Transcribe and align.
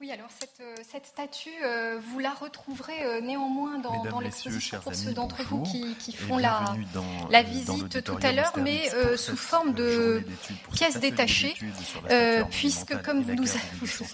Oui, 0.00 0.10
alors 0.10 0.26
cette, 0.28 0.60
euh, 0.60 0.74
statue, 1.04 1.50
euh, 1.62 2.00
vous 2.00 2.18
la 2.18 2.30
retrouverez 2.30 3.04
euh, 3.04 3.20
néanmoins 3.20 3.78
dans, 3.78 4.18
l'exposition 4.18 4.80
pour 4.80 4.92
ceux 4.92 5.12
d'entre 5.12 5.44
vous 5.44 5.62
qui, 5.62 6.12
font 6.12 6.36
la, 6.36 7.42
visite 7.44 8.02
tout 8.02 8.18
à 8.22 8.32
l'heure, 8.32 8.54
mais 8.56 8.90
sous 9.16 9.36
forme 9.36 9.72
de 9.72 10.24
pièces 10.72 10.98
détachées, 10.98 11.54
puisque 12.50 13.00
comme 13.02 13.20
nous, 13.20 13.44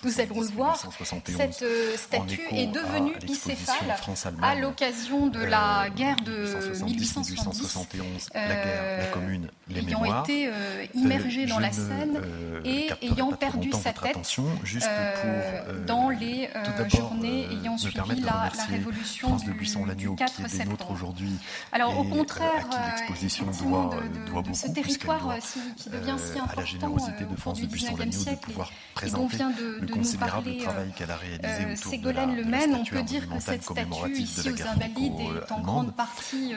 nous, 0.04 0.20
allons 0.20 0.40
le 0.42 0.46
voir, 0.48 0.86
cette 1.02 1.64
statue 1.96 2.42
est 2.52 2.66
devenue 2.66 3.16
bicéphale 3.22 3.96
à 4.42 4.56
l'occasion 4.56 5.28
de 5.28 5.40
la 5.40 5.88
guerre 5.96 6.16
de 6.16 6.84
1871, 6.84 8.28
ayant 8.34 10.24
été 10.24 10.50
immergée 10.92 11.46
dans 11.46 11.58
la 11.58 11.72
Seine 11.72 12.20
et 12.66 12.90
ayant 13.00 13.32
perdu 13.32 13.72
sa 13.72 13.94
tête. 13.94 14.18
Juste 14.62 14.86
pour 14.86 15.69
dans 15.86 16.10
les 16.10 16.48
euh, 16.54 16.88
journées 16.88 17.46
ayant 17.50 17.78
suivi 17.78 18.20
la, 18.20 18.50
révolution 18.68 19.36
du, 19.36 20.10
4 20.16 20.90
aujourd'hui. 20.90 21.32
Alors 21.72 21.98
au 21.98 22.04
contraire, 22.04 22.66
euh, 22.72 24.42
de, 24.42 24.54
ce 24.54 24.68
territoire 24.68 25.30
euh, 25.30 25.38
qui 25.76 25.90
devient 25.90 26.16
si 26.18 26.38
important 26.38 26.52
à 26.52 26.56
la 26.56 26.64
générosité 26.64 27.24
de 27.24 27.36
France 27.36 27.60
de 27.60 27.66
Buisson 27.66 27.96
Lagneau 27.96 28.24
de 28.24 28.36
pouvoir 28.36 28.72
présenter 28.94 29.38
de, 29.38 29.78
le 29.80 29.86
considérable 29.86 30.56
travail 30.58 30.92
qu'elle 30.96 31.10
a 31.10 31.16
réalisé 31.16 31.76
Ségolène 31.76 32.36
de 32.36 32.74
on 32.74 32.84
peut 32.84 33.02
dire 33.02 33.28
que 33.28 33.40
cette 33.40 33.62
statue 33.62 34.12
ici 34.18 34.48
aux 34.50 34.62
Invalides 34.68 35.20
est 35.20 35.52
en 35.52 35.60
grande 35.60 35.94
partie 35.94 36.54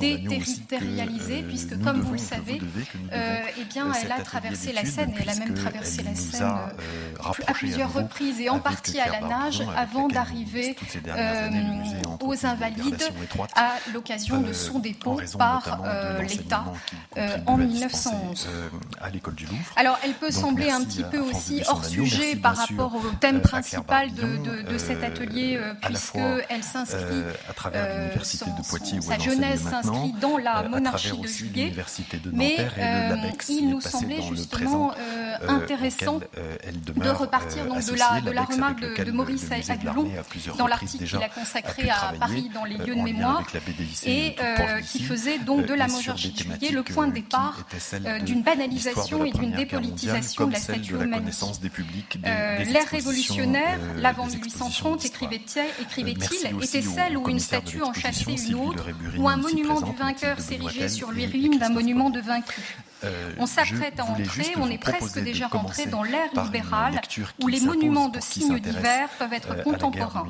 déterritorialisée, 0.00 1.42
puisque 1.42 1.82
comme 1.82 2.00
vous 2.00 2.12
le 2.12 2.18
savez, 2.18 2.60
eh 3.12 3.64
bien, 3.64 3.92
elle 3.92 4.12
a 4.12 4.20
traversé 4.20 4.72
la 4.72 4.84
Seine, 4.84 5.14
elle 5.20 5.28
a 5.28 5.34
même 5.36 5.54
traversé 5.54 6.02
la 6.02 6.14
Seine. 6.14 6.52
à 7.46 7.54
plusieurs 7.54 7.92
reprises 7.92 8.21
et 8.40 8.50
en 8.50 8.58
partie 8.58 9.00
à 9.00 9.08
la 9.08 9.20
nage 9.26 9.62
avant 9.76 10.08
d'arriver 10.08 10.76
aux 12.22 12.46
Invalides 12.46 13.02
à 13.54 13.74
l'occasion 13.92 14.40
de 14.40 14.52
son 14.52 14.78
dépôt 14.78 15.20
par 15.38 15.82
euh, 15.84 16.22
l'État 16.22 16.64
euh, 17.16 17.36
en 17.46 17.56
1911. 17.56 18.48
À 19.00 19.10
l'école 19.10 19.34
du 19.34 19.46
Louvre. 19.46 19.72
Alors, 19.76 19.98
elle 20.04 20.14
peut 20.14 20.30
sembler 20.30 20.70
un 20.70 20.82
petit 20.84 21.04
peu 21.04 21.18
aussi 21.18 21.62
hors 21.68 21.84
sujet 21.84 22.36
par 22.36 22.56
rapport 22.56 22.94
au 22.94 23.10
thème 23.20 23.40
principal 23.40 24.12
de, 24.14 24.78
cet 24.78 25.04
atelier, 25.04 25.58
euh, 25.60 25.74
puisqu'elle 25.80 26.64
s'inscrit 26.64 27.22
à 27.48 27.52
travers 27.52 28.14
de 28.14 28.68
Poitiers, 28.68 29.00
sa 29.00 29.18
jeunesse 29.18 29.62
s'inscrit 29.62 30.12
dans 30.20 30.38
la 30.38 30.62
monarchie 30.64 31.18
de 31.18 31.26
Juillet, 31.26 31.72
mais 32.32 32.56
il 33.48 33.68
nous 33.68 33.80
semblait 33.80 34.22
justement 34.22 34.92
intéressant 35.48 36.20
de 36.76 37.10
repartir 37.10 37.64
de 37.64 37.98
la, 37.98 38.20
de 38.20 38.30
la 38.30 38.42
remarque 38.42 38.80
de, 38.80 39.12
Maurice 39.12 39.50
Aguilon 39.50 40.08
dans 40.58 40.66
l'article 40.66 41.04
qu'il 41.04 41.22
a 41.22 41.28
consacré 41.28 41.90
à, 41.90 42.11
Paris 42.18 42.50
dans 42.54 42.64
les 42.64 42.76
lieux 42.76 42.94
de 42.94 43.02
mémoire 43.02 43.44
et 44.06 44.36
euh, 44.40 44.80
qui 44.80 45.02
faisait 45.02 45.38
donc 45.38 45.66
de 45.66 45.74
la 45.74 45.88
monarchie 45.88 46.34
le 46.72 46.82
point 46.82 47.06
euh, 47.06 47.10
de 47.10 47.14
départ 47.14 47.66
d'une 48.24 48.42
banalisation 48.42 49.24
et 49.24 49.30
d'une 49.30 49.52
dépolitisation 49.52 50.46
de 50.46 50.52
la 50.52 50.58
statue 50.58 50.94
humaniste. 50.94 51.44
Euh, 52.24 52.64
l'ère 52.64 52.88
révolutionnaire, 52.88 53.78
l'avant 53.96 54.26
1830, 54.26 55.04
écrivait-il, 55.04 56.62
était 56.62 56.82
celle 56.82 57.16
où 57.16 57.28
une 57.28 57.38
statue 57.38 57.82
en 57.82 57.92
chassait 57.92 58.34
une 58.34 58.54
autre, 58.54 58.86
où 59.18 59.28
un 59.28 59.36
monument 59.36 59.80
du 59.80 59.92
vainqueur 59.92 60.40
s'érigeait 60.40 60.88
sur 60.88 61.12
les 61.12 61.26
ruines 61.26 61.58
d'un 61.58 61.70
monument 61.70 62.10
de 62.10 62.20
vaincu. 62.20 62.60
On 63.38 63.46
s'apprête 63.46 63.98
à 63.98 64.04
entrer, 64.04 64.52
on 64.56 64.70
est 64.70 64.78
presque 64.78 65.18
déjà 65.22 65.48
rentré 65.48 65.86
dans 65.86 66.02
l'ère 66.02 66.30
libérale 66.44 67.00
où 67.42 67.48
les 67.48 67.60
monuments 67.60 68.08
de 68.08 68.20
signes 68.20 68.58
divers 68.58 69.08
peuvent 69.18 69.32
être 69.32 69.62
contemporains. 69.62 70.26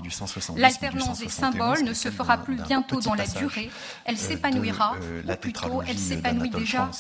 L'alternance 0.57 1.21
des 1.21 1.29
symboles 1.29 1.83
ne 1.85 1.95
se 1.95 2.11
fera 2.11 2.39
plus 2.39 2.57
bientôt 2.57 3.01
dans 3.01 3.15
la 3.15 3.27
durée, 3.27 3.71
elle 4.05 4.19
s'épanouira, 4.19 4.97
ou 5.29 5.35
plutôt 5.37 5.83
elle 5.87 5.99
s'épanouit 5.99 6.51
déjà 6.51 6.91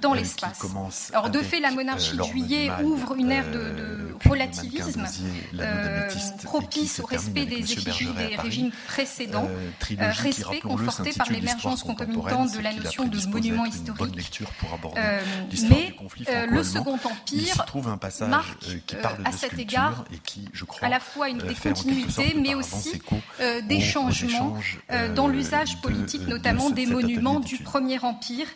dans 0.00 0.14
l'espace. 0.14 0.62
Alors 1.12 1.30
de 1.30 1.38
fait, 1.38 1.60
la 1.60 1.70
monarchie 1.70 2.16
de 2.16 2.22
juillet 2.22 2.70
ouvre 2.82 3.14
une 3.16 3.30
ère 3.30 3.50
de, 3.50 4.16
relativisme 4.28 5.04
euh, 5.58 6.08
propice 6.44 7.00
au 7.00 7.06
respect 7.06 7.46
des 7.46 7.72
effigies 7.72 8.12
des 8.12 8.36
régimes 8.36 8.70
précédents, 8.86 9.48
euh, 9.48 10.12
respect 10.12 10.60
conforté 10.60 11.12
par 11.12 11.30
l'émergence 11.30 11.82
concomitante 11.82 12.52
de 12.52 12.60
la 12.60 12.72
notion 12.72 13.06
de 13.06 13.26
monument 13.26 13.64
historique. 13.64 14.42
Euh, 15.22 15.50
l'histoire 15.50 15.80
du 15.80 15.94
conflit 15.94 16.24
euh, 16.28 16.46
le 16.46 16.62
Second 16.62 16.94
Empire 16.94 18.28
marque, 18.28 18.64
euh, 18.94 19.02
à 19.24 19.32
cet 19.32 19.58
égard 19.58 20.04
et 20.12 20.18
qui, 20.18 20.48
je 20.52 20.64
crois, 20.64 20.86
à 20.86 20.90
la 20.90 21.00
fois 21.00 21.28
une 21.28 21.38
des 21.38 21.54
continuités, 21.54 22.34
mais 22.40 22.54
aussi 22.54 23.00
des 23.68 23.80
changements 23.80 24.56
dans 25.14 25.28
l'usage 25.28 25.80
politique, 25.80 26.26
notamment 26.26 26.70
des 26.70 26.86
monuments 26.86 27.40
du 27.40 27.58
Premier 27.58 27.98
Empire, 28.00 28.46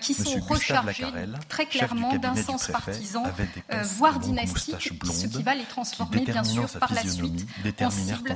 qui 0.00 0.14
sont 0.14 0.40
rechargés 0.40 1.06
très 1.48 1.66
clairement 1.66 2.16
d'un 2.16 2.36
sens 2.36 2.68
partisan, 2.68 3.24
voire 3.96 4.18
dynastique, 4.18 4.92
ce 5.04 5.26
qui 5.26 5.42
va 5.42 5.54
les 5.54 5.64
transformer, 5.64 6.24
bien 6.24 6.44
sûr, 6.44 6.68
par 6.78 6.92
la 6.92 7.02
suite 7.02 7.46
en 7.80 7.90
cible 7.90 8.34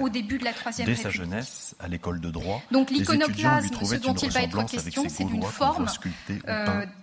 au 0.00 0.08
début 0.08 0.38
de 0.38 0.44
la 0.44 0.52
Troisième 0.52 0.86
Dès 0.86 0.96
sa 0.96 1.10
jeunesse, 1.10 1.74
à 1.80 1.88
l'école 1.88 2.20
de 2.20 2.30
droit, 2.30 2.62
donc 2.70 2.90
l'iconoclasme, 2.90 3.74
ce 3.84 3.94
dont 3.96 4.14
il 4.14 4.30
va 4.30 4.42
être 4.42 4.64
question, 4.66 5.04
c'est 5.08 5.24
d'une 5.24 5.42
forme 5.42 5.86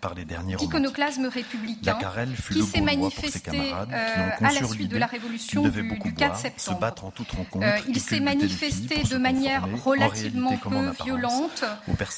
par 0.02 0.14
les 0.14 0.26
derniers 0.26 0.56
d'iconoclasme 0.56 1.26
républicain 1.26 1.98
fut 2.36 2.54
qui 2.54 2.64
s'est 2.64 2.82
manifesté 2.82 3.74
euh, 3.74 4.30
à 4.40 4.52
la 4.52 4.68
suite 4.68 4.90
de 4.90 4.98
la 4.98 5.08
révolution 5.08 5.68
du, 5.68 6.14
4 6.16 6.36
septembre. 6.38 6.94
En 7.04 7.12
toute 7.12 7.28
euh, 7.56 7.78
il 7.88 8.00
s'est 8.00 8.20
manifesté 8.20 9.04
de 9.04 9.18
manière 9.18 9.68
relativement 9.84 10.58
peu 10.58 10.92
violente, 11.04 11.64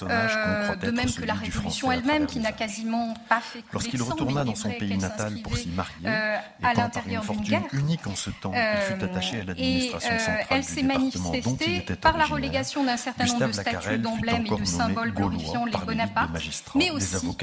euh, 0.03 0.75
de 0.75 0.91
même 0.91 1.11
que 1.11 1.25
la 1.25 1.33
révolution 1.33 1.91
elle-même 1.91 2.25
qui 2.25 2.39
n'a 2.39 2.51
quasiment 2.51 3.13
pas 3.29 3.41
fait 3.41 3.63
Lorsqu'il 3.71 4.01
retourna 4.01 4.43
dans 4.43 4.55
son 4.55 4.69
pays 4.71 4.97
natal 4.97 5.33
pour 5.43 5.57
s'y 5.57 5.69
marier, 5.69 5.93
euh, 6.05 6.37
à 6.63 6.73
l'intérieur 6.73 7.23
d'une 7.23 7.41
guerre, 7.41 7.63
unique 7.73 8.07
en 8.07 8.15
ce 8.15 8.29
temps, 8.29 8.53
il 8.53 8.93
fut 8.93 9.03
attaché 9.03 9.41
à 9.41 9.43
l'administration 9.43 10.19
centrale 10.19 10.45
elle 10.49 10.63
s'est 10.63 10.83
manifestée 10.83 11.85
par 12.01 12.17
la 12.17 12.25
relégation 12.25 12.83
d'un 12.83 12.97
certain 12.97 13.25
nombre 13.25 13.47
de 13.47 13.51
statues, 13.51 13.97
d'emblèmes 13.97 14.45
et 14.45 14.59
de 14.59 14.65
symboles 14.65 15.13
glorifiant 15.13 15.65
les 15.65 15.71
Bonaparte, 15.85 16.31
mais 16.75 16.91
aussi 16.91 17.35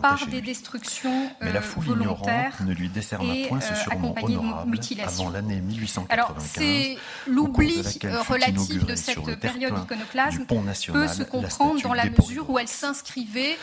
par 0.00 0.26
des 0.26 0.40
destructions 0.40 1.30
Mais 1.40 1.52
la 1.52 1.60
euh, 1.60 1.62
foule 1.62 1.86
ignorante 1.88 2.60
ne 2.64 2.72
lui 2.72 2.88
décerna 2.88 3.32
point 3.48 3.60
ce 3.60 3.72
euh, 3.72 3.76
surnom 3.76 4.14
honorable 4.20 4.78
avant 5.02 5.30
l'année 5.30 5.60
1895, 5.60 6.96
l'oubli 7.26 7.82
euh, 8.04 8.22
relatif 8.22 8.84
de 8.84 8.94
cette 8.94 9.36
période 9.40 9.74
iconoclasme 9.84 10.44
peut 10.46 11.08
se 11.08 11.22
comprendre 11.22 11.82
dans 11.82 11.94
la 11.94 12.06
mesure 12.06 12.48
où 12.50 12.58
elle 12.58 12.68
s'inscrivait, 12.68 13.56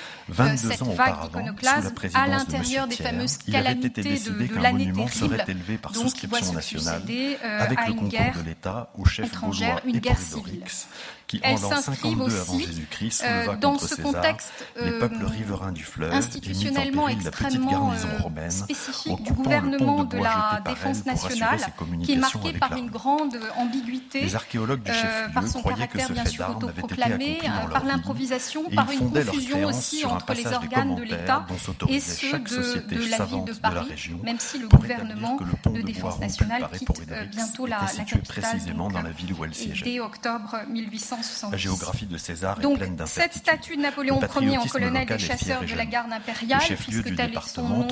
cette 0.58 0.84
vague 0.84 1.22
d'iconoclasme, 1.24 1.94
à 2.14 2.28
l'intérieur 2.28 2.88
des 2.88 2.96
fameuses 2.96 3.38
calamités 3.38 4.04
de, 4.20 4.62
l'année 4.62 4.92
terrible, 4.92 5.44
élevé 5.48 5.78
par 5.78 5.96
souscription 5.96 6.54
nationale 6.54 7.04
avec 7.44 7.80
le 7.88 7.94
concours 7.94 8.34
de 8.38 8.46
l'État 8.46 8.90
au 8.98 9.06
chef 9.06 9.32
bourgeois 9.40 9.82
et 9.88 10.00
qui, 11.28 11.42
en 11.44 11.54
aussi, 11.56 11.66
avant 12.04 12.30
Jésus-Christ, 12.60 13.24
euh, 13.26 13.56
dans 13.58 13.80
ce 13.80 14.00
contexte, 14.02 14.54
euh, 14.78 15.10
institutionnellement 16.12 17.10
et 17.10 17.16
euh, 17.16 18.50
spécifique 18.50 19.24
du 19.24 19.34
gouvernement 19.34 20.04
de, 20.04 20.18
la 20.18 20.62
défense 20.66 21.06
nationale 21.06 21.60
qui 22.04 22.14
est 22.14 22.18
marqué 22.18 22.54
par 22.54 22.76
une 22.76 22.90
grande 22.90 23.40
ambiguïté 23.58 24.28
par 25.34 25.48
son 25.48 25.62
caractère 25.62 26.12
bien 26.12 26.26
sûr 26.26 26.50
autoproclamé 26.50 27.40
par 27.72 27.86
l'improvisation 27.86 28.70
par 28.70 28.90
une 28.92 29.12
confusion 29.12 29.66
aussi 29.66 30.06
entre 30.06 30.34
les 30.34 30.48
organes 30.48 30.96
de 30.96 31.04
l'État 31.04 31.46
et 31.90 32.00
ceux 32.00 32.40
de, 32.40 33.10
la 33.10 33.26
ville 33.26 33.46
de 33.46 33.54
Paris 33.54 34.12
même 34.24 34.40
si 34.40 34.60
le 34.60 34.68
gouvernement 34.68 35.38
de, 35.66 35.82
défense 35.82 36.20
nationale 36.20 36.68
quitte 36.78 37.02
bientôt 37.32 37.66
la, 37.66 37.82
capitale 38.06 38.62
dès 39.84 40.00
octobre 40.00 40.58
1800 40.70 41.15
1870. 41.16 41.52
La 41.52 41.58
géographie 41.58 42.06
de 42.06 42.18
César 42.18 42.60
est 42.60 42.62
Donc, 42.62 42.78
pleine 42.78 42.90
cette 42.90 42.98
d'incertitudes. 42.98 43.42
statue 43.42 43.78
de 43.78 43.82
Napoléon 43.82 44.20
Ier 44.42 44.58
en 44.58 44.66
colonel 44.66 45.06
des 45.06 45.14
est 45.14 45.20
chasseurs 45.20 45.64
de 45.64 45.76
la 45.76 45.86
garde 45.86 46.10
Le 46.10 46.16
impériale, 46.16 46.62
puisque 46.62 47.16
tel 47.16 47.34
est 47.34 47.48
son 47.48 47.70
nom 47.70 47.88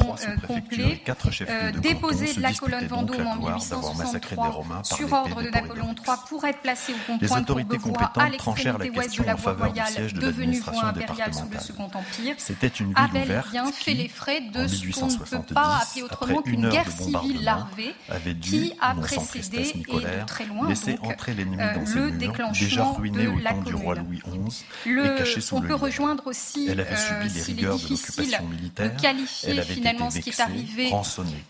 complet, 0.47 1.01
euh, 1.49 1.71
de 1.71 1.79
déposé 1.79 2.33
de 2.33 2.41
la 2.41 2.53
colonne 2.53 2.87
Vendôme 2.87 3.27
en 3.27 3.37
gloire 3.37 3.65
d'avoir 3.69 3.95
massacré 3.95 4.35
des 4.35 4.41
1863 4.41 4.49
Romains 4.49 4.81
par 4.81 4.97
sur 4.97 5.13
ordre 5.13 5.41
de 5.41 5.49
Napoléon. 5.49 5.95
III 6.05 6.15
pour 6.27 6.45
être 6.45 6.59
placé 6.59 6.93
au 6.93 7.13
Les 7.21 7.31
autorités 7.31 7.77
compétentes 7.77 8.37
tranchèrent 8.37 8.77
la 8.77 8.87
question 8.87 9.23
la 9.23 9.33
en 9.33 9.37
faveur 9.37 9.71
du 9.71 9.79
royale, 9.79 9.93
siège 9.93 10.13
de 10.13 10.21
devenue 10.21 10.59
voie 10.59 10.83
l'administration 10.83 10.87
impériale 10.87 11.33
sous 11.33 11.43
le 11.43 11.49
départementale. 11.49 11.61
Second 11.61 11.99
Empire, 11.99 12.35
C'était 12.37 12.67
une 12.67 12.93
ville 12.93 13.23
ouverte 13.23 13.51
bien 13.51 13.71
qui, 13.71 13.83
fait 13.83 13.93
les 13.93 14.07
frais 14.07 14.41
de 14.41 14.67
ce 14.67 14.81
qu'on 14.99 15.07
ne 15.07 15.11
peut 15.11 15.27
1870, 15.27 15.53
pas 15.53 15.79
appeler 15.81 16.03
autrement 16.03 16.41
qu'une 16.41 16.69
guerre 16.69 16.91
civile 16.91 17.43
larvée 17.43 17.95
avait 18.09 18.33
dû, 18.33 18.49
qui 18.49 18.73
a 18.81 18.95
précédé 18.95 19.71
et 19.87 19.93
de 19.93 20.25
très 20.25 20.45
loin 20.45 20.67
laisser 20.67 20.93
donc, 20.93 21.11
entrer 21.11 21.33
l'ennemi 21.33 21.57
euh, 21.59 21.75
dans 21.75 21.85
ses 21.85 21.95
le 21.95 22.11
murs, 22.11 22.51
déjà 22.51 22.83
ruiné 22.85 23.12
de 23.13 23.27
au 23.27 23.39
la 23.39 23.51
temps 23.51 23.61
du 23.61 23.75
roi 23.75 23.95
Commune. 23.95 24.19
Louis 24.25 24.47
XI 24.49 24.65
Le- 24.89 25.05
et 25.05 25.17
caché 25.17 25.41
sous 25.41 25.55
on 25.55 25.61
le 25.61 25.67
peut 25.67 25.75
rejoindre 25.75 26.27
aussi 26.27 26.67
elle 26.69 26.79
avait 26.79 26.95
subi 26.95 27.33
les 27.33 27.41
rigueurs 27.41 27.77
de 27.77 27.87
l'occupation 27.89 28.47
militaire. 28.47 28.93
De 28.95 29.01
qualifier 29.01 29.61
finalement 29.61 30.09
ce 30.09 30.19
qui 30.19 30.29
est 30.29 30.39
arrivé 30.39 30.91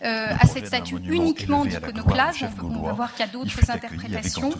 euh, 0.04 0.26
à 0.38 0.46
cette 0.46 0.66
statue 0.66 0.96
uniquement 1.08 1.64
d'iconoclasme. 1.64 2.48
On 2.62 2.82
va 2.82 2.92
voir 2.92 3.14
qu'il 3.14 3.24
y 3.24 3.28
a 3.28 3.32
d'autres 3.32 3.70
interprétations. 3.70 4.50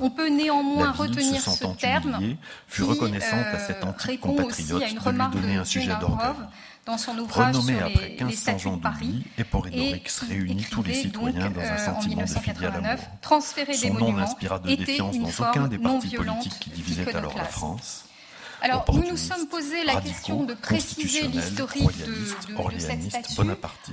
On 0.00 0.10
peut 0.10 0.28
néanmoins 0.28 0.92
retenir 0.92 1.40
ce 1.40 1.66
terme 1.78 2.18
fut 2.66 2.82
reconnaissante 2.82 3.46
à 3.52 3.58
cet 3.58 3.84
antique 3.84 4.20
compatriote 4.20 4.82
de 4.82 5.10
lui 5.10 5.40
donner 5.40 5.56
un 5.56 5.64
sujet 5.64 5.92
d'orgueil 6.00 6.34
dans 6.88 6.96
son 6.96 7.18
ouvrage 7.18 7.54
Renommé 7.54 7.76
sur 7.76 7.86
après 7.86 8.08
les, 8.18 8.24
1500 8.24 8.52
les 8.52 8.66
ans 8.66 8.76
de 8.78 8.82
Paris. 8.82 9.22
Et 9.36 9.44
Poridorix 9.44 10.02
réunit 10.26 10.64
tous 10.70 10.82
les 10.82 10.94
citoyens 10.94 11.44
donc, 11.44 11.54
dans 11.54 11.60
un 11.60 11.64
euh, 11.64 11.76
sentiment 11.76 12.22
en 12.22 12.24
de 12.24 12.28
filial 12.28 12.74
amour. 12.74 12.80
1989, 12.80 13.10
transférer 13.20 13.74
Son 13.74 13.94
des 13.94 14.00
nom 14.00 14.12
n'inspira 14.14 14.58
de 14.58 14.74
défiance 14.74 15.18
dans 15.18 15.48
aucun 15.50 15.68
des 15.68 15.78
partis 15.78 16.16
politiques 16.16 16.58
qui 16.58 16.70
divisaient 16.70 17.14
alors 17.14 17.36
la. 17.36 17.44
France. 17.44 18.07
Alors, 18.60 18.84
nous 18.92 19.04
nous 19.10 19.16
sommes 19.16 19.46
posé 19.46 19.84
la 19.84 20.00
question 20.00 20.42
de 20.44 20.54
préciser 20.54 21.28
l'historique 21.28 21.84
de, 21.98 22.04
de- 22.06 22.74
de 22.74 22.78
cette 22.78 23.02
statue 23.04 23.40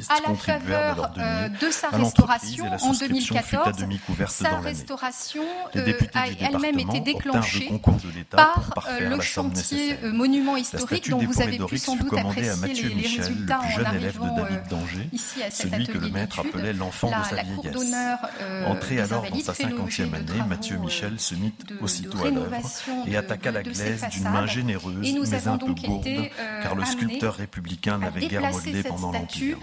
à 0.09 0.27
la 0.29 0.35
faveur 0.35 1.11
euh, 1.17 1.49
de 1.49 1.69
sa 1.69 1.89
restauration 1.89 2.65
en 2.73 2.77
souscription 2.93 3.35
fut 3.43 3.55
à 3.57 3.71
2014. 3.71 3.77
demi 3.77 3.99
couverte 3.99 4.31
Sa 4.31 4.57
restauration 4.57 5.43
euh, 5.75 5.93
a 6.15 6.27
elle-même 6.27 6.79
été 6.79 6.99
déclenchée 6.99 7.69
par 8.31 8.87
euh, 8.89 9.09
le 9.09 9.21
chantier 9.21 9.97
monument 10.03 10.57
historique 10.57 11.09
dont 11.09 11.19
vous 11.19 11.41
avez 11.41 11.59
pu 11.59 11.77
sans 11.77 11.95
doute 11.95 12.13
apprécier 12.17 12.73
les, 12.89 12.95
les 12.95 13.07
résultats 13.19 13.59
en 13.61 13.69
jeune 13.69 13.95
élève 13.95 14.19
de 14.19 14.41
arrivant 14.41 14.47
ici 15.13 15.43
à 15.43 15.51
cet 15.51 15.71
celui 15.71 15.85
que 15.85 15.91
atelier 15.91 16.07
le 16.07 16.13
maître 16.13 16.37
d'études. 16.43 16.55
appelait 16.55 16.73
l'enfant 16.73 17.09
la, 17.11 17.35
la 17.35 17.43
cour 17.43 17.63
d'honneur 17.71 18.17
Entré 18.67 18.99
alors 18.99 19.23
dans 19.29 19.39
sa 19.39 19.53
cinquantième 19.53 20.13
année, 20.13 20.41
Mathieu 20.47 20.77
Michel 20.77 21.19
se 21.19 21.35
mit 21.35 21.53
aussitôt 21.81 22.25
à 22.25 22.29
l'œuvre 22.31 22.55
et 23.05 23.15
attaqua 23.17 23.51
la 23.51 23.63
glaise 23.63 24.03
d'une 24.11 24.23
main 24.23 24.45
généreuse 24.55 25.07
Et 25.07 25.13
nous 25.13 25.23
mais 25.23 25.47
avons 25.47 25.53
un 25.53 25.57
peu 25.57 25.71
été, 25.71 26.31
euh, 26.39 26.63
car 26.63 26.75
le 26.75 26.85
sculpteur 26.85 27.35
républicain 27.35 27.97
n'avait 27.97 28.27
guère 28.27 28.51
modelé 28.51 28.83
pendant 28.83 29.11
l'Empire. 29.11 29.57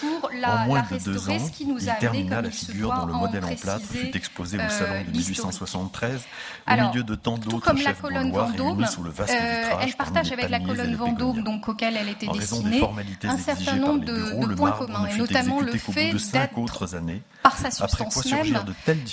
Pour 0.00 0.30
En 0.30 0.38
la, 0.38 0.64
moins 0.64 0.84
la 0.90 0.98
de 0.98 1.04
deux 1.04 1.28
ans, 1.30 1.38
ce 1.38 1.50
qui 1.50 1.66
nous 1.66 1.78
il 1.78 1.88
a 1.88 1.92
amené, 1.94 2.00
termina 2.00 2.42
la 2.42 2.48
il 2.48 2.54
figure 2.54 2.94
dont 2.94 3.06
le 3.06 3.14
en 3.14 3.18
modèle 3.18 3.44
en 3.44 3.54
plâtre 3.54 3.84
fut 3.84 4.16
exposé 4.16 4.58
au 4.58 4.60
euh, 4.60 4.68
salon 4.68 5.04
de 5.04 5.10
l'historique. 5.12 5.28
1873, 5.28 6.20
au 6.68 6.88
milieu 6.88 7.02
de 7.02 7.14
tant 7.14 7.38
d'autres 7.38 7.76
chefs 7.76 8.02
gaulois 8.02 8.46
réunis 8.46 8.86
sous 8.86 9.02
le 9.02 9.10
vaste 9.10 9.30
euh, 9.30 9.62
vitrage 9.62 9.84
elle 9.88 9.94
partage 9.94 10.32
avec 10.32 10.48
la 10.48 10.60
colonne 10.60 10.94
Vendôme, 10.94 11.42
donc 11.42 11.68
auquel 11.68 11.96
elle 11.96 12.08
était 12.08 12.28
En 12.28 12.32
destinée, 12.32 12.82
un 13.24 13.38
certain 13.38 13.76
nombre 13.76 14.04
de, 14.04 14.54
points 14.54 14.72
communs, 14.72 15.06
et 15.06 15.16
notamment 15.16 15.60
le 15.60 15.72
fait 15.72 16.12
d'être 16.12 16.94
années, 16.94 17.22
par 17.42 17.56
sa 17.56 17.70
substance 17.70 18.24
même 18.26 18.64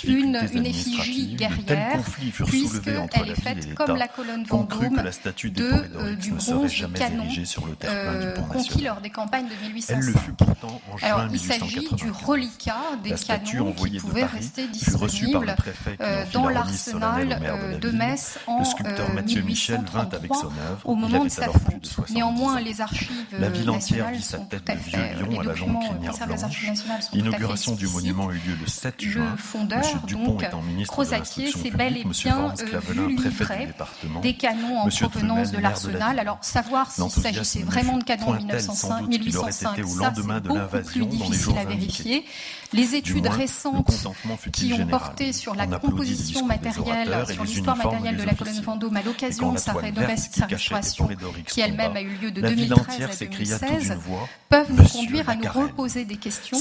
une, 0.06 0.48
une 0.52 0.66
effigie 0.66 1.34
guerrière, 1.36 2.00
puisqu'elle 2.46 3.30
est 3.30 3.40
faite 3.40 3.74
comme 3.74 3.96
la 3.96 4.08
colonne 4.08 4.44
Vendôme 4.44 4.96
que 4.96 5.00
la 5.00 5.12
statue 5.12 5.50
de, 5.50 5.64
euh, 5.64 6.14
du 6.16 6.32
bronze 6.32 6.72
du 6.72 6.88
canon 6.88 7.28
sur 7.44 7.66
le 7.66 7.76
euh, 7.84 8.36
conquis 8.52 8.82
lors 8.82 9.00
des 9.00 9.10
campagnes 9.10 9.46
de 9.46 9.52
Elle 9.88 9.98
le 10.00 10.12
1805. 10.12 10.18
fut 10.18 10.32
pourtant 10.32 10.75
en 10.92 10.96
juin 10.96 11.08
Alors, 11.08 11.26
il 11.32 11.38
s'agit 11.38 11.88
du 11.94 12.06
1895. 12.06 12.24
reliquat 12.26 12.76
des 13.02 13.10
canons 13.12 13.72
qui 13.72 13.98
pouvaient 13.98 14.24
rester 14.24 14.62
le 14.62 14.68
disponibles 14.68 15.54
euh, 16.00 16.24
dans 16.32 16.48
l'arsenal 16.48 17.40
de 17.80 17.88
euh. 17.88 17.92
Metz 17.92 18.38
en 18.46 18.58
Le 18.60 18.64
sculpteur 18.64 19.10
euh, 19.10 19.14
Mathieu 19.14 19.42
Michel 19.42 19.80
vint 19.92 20.08
avec 20.12 20.30
1833 20.30 20.40
son 20.40 20.46
œuvre. 20.46 20.80
au 20.84 20.94
moment 20.94 21.24
de 21.24 21.28
sa 21.28 21.48
fonte. 21.48 21.86
70 21.86 22.14
Néanmoins, 22.14 22.60
les 22.60 22.80
archives 22.80 23.26
La 23.38 23.48
ville 23.48 23.68
euh, 23.68 23.72
entière 23.72 24.10
vit 24.10 24.22
sa 24.22 24.38
tête 24.38 24.66
de 24.66 24.72
vieux 24.72 24.98
euh, 24.98 25.22
lion 25.22 25.40
à 25.40 25.44
la 25.44 25.54
crinière 25.54 26.26
blanche. 26.26 27.10
L'inauguration 27.12 27.74
du 27.74 27.86
monument 27.88 28.30
eut 28.30 28.40
lieu 28.46 28.56
le 28.60 28.66
7 28.66 29.02
Le 29.02 29.10
juin. 29.10 29.36
fondeur, 29.36 29.78
Monsieur 29.78 29.98
Dupont 30.06 30.24
donc, 30.24 30.42
étant 30.42 30.62
ministre 30.62 30.92
de 30.92 30.94
Crozatier, 30.94 31.44
l'Instruction 31.44 31.70
s'est 31.70 31.76
bel 31.76 31.96
et 31.96 32.02
publique, 32.02 32.26
euh, 32.26 32.64
Clavelin, 32.66 33.16
préfet 33.16 33.44
livrer 33.44 33.58
du 33.58 33.66
département, 33.66 34.20
des 34.20 34.36
canons 34.36 34.78
en 34.78 34.88
provenance 34.88 35.52
de 35.52 35.58
l'arsenal. 35.58 36.18
Alors, 36.18 36.38
savoir 36.40 36.90
s'il 36.90 37.10
s'agissait 37.10 37.62
vraiment 37.62 37.98
de 37.98 38.04
canons 38.04 38.22
en 38.22 38.26
point 38.26 38.36
tel, 38.38 38.46
1905, 38.46 38.76
sans 38.76 39.00
doute, 39.00 39.10
qu'il 39.20 39.36
aurait 39.36 39.50
1805, 39.50 39.72
été 39.72 39.82
au 39.82 39.86
ça 39.86 40.12
c'est 40.14 40.22
beaucoup 40.22 40.58
l'invasion 40.66 41.06
plus 41.06 41.18
dans 41.18 41.24
les 41.24 41.30
difficile 41.30 41.44
jours 41.44 41.58
à 41.58 41.60
indiqués. 41.72 42.24
Les 42.72 42.94
études 42.94 43.26
moins, 43.26 43.36
récentes 43.36 44.06
qui 44.52 44.72
ont 44.72 44.76
général. 44.76 44.90
porté 44.90 45.32
sur 45.32 45.54
la 45.54 45.66
composition 45.66 46.44
matérielle, 46.46 47.24
sur 47.32 47.44
l'histoire 47.44 47.76
matérielle 47.76 48.16
de 48.16 48.22
la 48.22 48.34
colonne. 48.34 48.60
Vendôme 48.60 48.96
à 48.96 49.02
l'occasion 49.02 49.52
de 49.52 49.58
sa 49.58 49.72
restauration, 49.72 51.08
qui 51.46 51.60
elle-même 51.60 51.96
a 51.96 52.00
eu 52.00 52.16
lieu 52.20 52.30
de 52.30 52.40
la 52.40 52.48
ville 52.50 52.68
2013 52.68 52.94
entière 52.94 53.10
à 53.10 53.12
s'écria 53.12 53.58
tout 53.58 53.66
2016, 53.66 53.88
d'une 53.90 53.98
voix. 53.98 54.28
peuvent 54.48 54.72
nous 54.72 54.88
conduire 54.88 55.28
à 55.28 55.36
nous 55.36 55.48
reposer 55.52 56.04
des 56.04 56.16
questions 56.16 56.58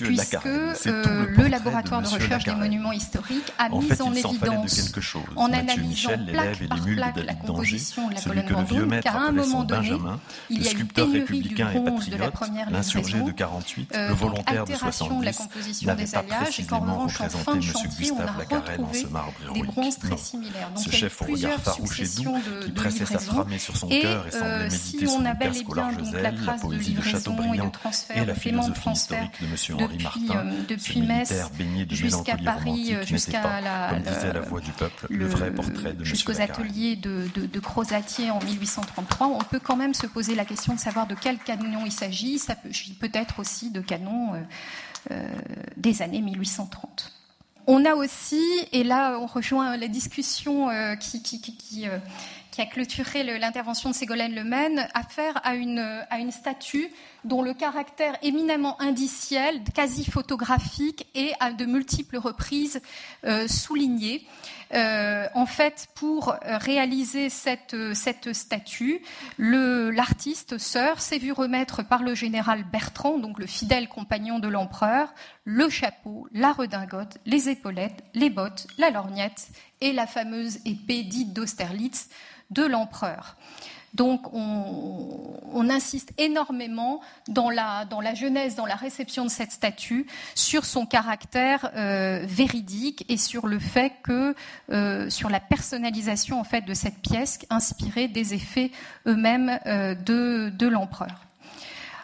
puisque 0.00 0.46
euh, 0.46 0.74
le, 1.36 1.48
laboratoire 1.48 2.02
de, 2.02 2.08
recherche 2.08 2.44
des 2.44 2.54
monuments 2.54 2.92
historiques 2.92 3.52
a 3.58 3.68
mis 3.68 4.00
en 4.00 4.12
évidence, 4.12 4.96
en 5.36 5.52
analysant 5.52 6.10
plaque 6.26 6.68
par 6.68 6.84
plaque 6.84 7.16
la 7.16 7.34
composition 7.34 8.08
de 8.08 8.14
la 8.14 8.20
colonne 8.20 8.64
Vendôme, 8.66 9.00
qu'à 9.00 9.14
un 9.14 9.32
moment 9.32 9.64
donné, 9.64 9.92
il 10.50 10.62
y 10.62 10.68
a 10.68 10.72
eu 10.72 10.84
pénurie 10.84 11.40
du 11.40 11.54
bronze 11.54 12.08
de 12.08 12.16
la 12.16 12.30
première 12.30 12.70
l'insurgé 12.70 13.14
livraison, 13.14 13.26
de 13.26 13.32
48, 13.32 13.92
euh, 13.94 14.08
le 14.08 14.14
volontaire 14.14 14.64
de 14.64 14.72
altération 14.72 15.20
de 15.20 15.24
la 15.24 15.32
70, 15.32 15.37
composition 15.38 15.94
des 15.94 16.14
alliages 16.14 16.60
et 16.60 16.64
qu'en 16.64 16.80
revanche 16.80 17.20
en 17.20 17.28
fin 17.28 17.56
de 17.56 17.60
chantier 17.60 18.12
on 18.12 18.20
a 18.20 18.32
retrouvé 18.32 19.06
des 19.54 19.62
bronzes 19.62 19.98
très 19.98 20.16
similaires. 20.16 20.70
Donc 20.74 20.84
Ce 20.84 20.90
chef 20.90 21.22
au 21.22 21.24
regard 21.26 21.60
farouche 21.60 22.00
et 22.00 22.22
doux, 22.22 22.34
qui 22.64 22.70
pressait 22.72 23.06
sa 23.06 23.18
framée 23.18 23.58
sur 23.58 23.76
son 23.76 23.88
cœur 23.88 24.26
et 24.26 24.30
semblait 24.30 24.46
euh, 24.48 24.64
méditer 24.64 24.78
si 24.78 25.06
sous 25.06 25.12
on 25.12 25.24
a 25.24 25.32
le 25.32 25.38
bel 25.38 25.48
et 25.48 25.54
casque 25.54 25.68
au 25.68 25.74
bien 25.74 25.82
large 25.82 25.96
donc 25.96 26.12
la 26.46 26.52
poésie 26.52 26.68
de 26.68 26.68
livraison 26.68 26.72
et 26.72 26.96
de 26.96 27.02
Chateaubriand 27.02 27.70
transfert, 27.70 28.16
et 28.16 28.20
de 28.20 28.26
la 28.26 28.34
philosophie 28.34 28.90
historique 28.90 29.40
de 29.40 29.46
M. 29.46 29.80
Henri 29.80 30.02
Martin, 30.02 30.46
euh, 30.46 30.62
depuis 30.68 31.02
Metz 31.02 31.34
jusqu'à 31.90 32.36
Paris, 32.36 32.94
euh, 32.94 33.04
jusqu'à 33.06 33.60
la- 33.60 33.90
comme 33.90 34.02
disait 34.02 34.32
la 34.32 34.40
voix 34.40 34.60
du 34.60 34.72
peuple, 34.72 35.06
le, 35.10 35.26
vrai 35.26 35.50
portrait 35.52 35.92
de 35.92 36.04
jusqu'aux 36.04 36.40
ateliers 36.40 36.96
de, 36.96 37.28
de, 37.34 37.46
de 37.46 37.60
Crozatier 37.60 38.30
en 38.30 38.40
1833, 38.40 39.26
on 39.28 39.38
peut 39.38 39.60
quand 39.60 39.76
même 39.76 39.94
se 39.94 40.06
poser 40.06 40.34
la 40.34 40.44
question 40.44 40.74
de 40.74 40.80
savoir 40.80 41.06
de 41.06 41.14
quel 41.14 41.38
canon 41.38 41.84
il 41.84 41.92
s'agit. 41.92 42.38
Ça 42.38 42.54
peut 42.54 42.68
peut-être 43.00 43.38
aussi 43.40 43.70
de 43.70 43.80
canons 43.80 44.34
euh, 44.34 44.40
des 45.76 46.02
années 46.02 46.20
1830. 46.20 47.12
On 47.70 47.84
a 47.84 47.94
aussi, 47.94 48.42
et 48.72 48.82
là 48.82 49.18
on 49.20 49.26
rejoint 49.26 49.76
la 49.76 49.88
discussion 49.88 50.70
euh, 50.70 50.96
qui, 50.96 51.20
qui, 51.20 51.86
euh, 51.86 51.98
qui 52.58 52.62
a 52.62 52.66
clôturé 52.66 53.22
l'intervention 53.22 53.90
de 53.90 53.94
Ségolène 53.94 54.34
Lemaine, 54.34 54.88
affaire 54.92 55.40
à 55.44 55.54
une, 55.54 55.78
à 56.10 56.18
une 56.18 56.32
statue 56.32 56.90
dont 57.22 57.40
le 57.40 57.54
caractère 57.54 58.16
éminemment 58.22 58.80
indiciel, 58.80 59.62
quasi 59.74 60.04
photographique 60.04 61.06
et 61.14 61.30
à 61.38 61.52
de 61.52 61.64
multiples 61.66 62.16
reprises 62.16 62.80
euh, 63.24 63.46
souligné. 63.46 64.26
Euh, 64.74 65.26
en 65.34 65.46
fait, 65.46 65.86
pour 65.94 66.30
euh, 66.30 66.58
réaliser 66.58 67.30
cette, 67.30 67.76
statue, 68.32 69.02
l'artiste 69.38 70.58
sœur 70.58 71.00
s'est 71.00 71.18
vu 71.18 71.30
remettre 71.30 71.84
par 71.84 72.02
le 72.02 72.14
général 72.16 72.64
Bertrand, 72.64 73.18
donc 73.18 73.38
le 73.38 73.46
fidèle 73.46 73.88
compagnon 73.88 74.40
de 74.40 74.48
l'empereur, 74.48 75.14
le 75.44 75.68
chapeau, 75.68 76.26
la 76.32 76.52
redingote, 76.52 77.18
les 77.24 77.48
épaulettes, 77.48 78.04
les 78.14 78.30
bottes, 78.30 78.66
la 78.78 78.90
lorgnette 78.90 79.48
et 79.80 79.92
la 79.92 80.06
fameuse 80.06 80.58
épée 80.64 81.02
dite 81.02 81.32
d'Austerlitz 81.32 82.08
de 82.50 82.64
l'empereur. 82.64 83.36
Donc 83.94 84.32
on, 84.32 85.68
insiste 85.70 86.12
énormément 86.18 87.00
dans 87.26 87.50
la, 87.50 87.84
dans 87.84 88.00
genèse, 88.14 88.54
dans 88.54 88.64
la 88.64 88.74
réception 88.74 89.24
de 89.24 89.30
cette 89.30 89.52
statue, 89.52 90.06
sur 90.34 90.64
son 90.64 90.86
caractère 90.86 91.70
euh, 91.76 92.24
véridique 92.24 93.04
et 93.08 93.16
sur 93.16 93.46
le 93.46 93.58
fait 93.58 93.92
que, 94.02 94.34
euh, 94.70 95.10
sur 95.10 95.28
la 95.28 95.40
personnalisation 95.40 96.40
en 96.40 96.44
fait 96.44 96.62
de 96.62 96.74
cette 96.74 97.00
pièce 97.00 97.38
inspirée 97.50 98.08
des 98.08 98.34
effets 98.34 98.70
eux-mêmes 99.06 99.58
euh, 99.66 99.94
de 99.94 100.66
l'empereur. 100.66 101.27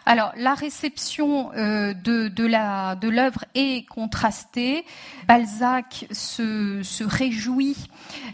Alors, 0.07 0.33
la 0.37 0.53
réception 0.53 1.51
euh, 1.53 1.95
de, 1.95 2.27
de 2.27 3.09
l'œuvre 3.09 3.45
est 3.55 3.87
contrastée. 3.87 4.85
Balzac 5.27 6.05
se, 6.11 7.03
réjouit 7.03 7.75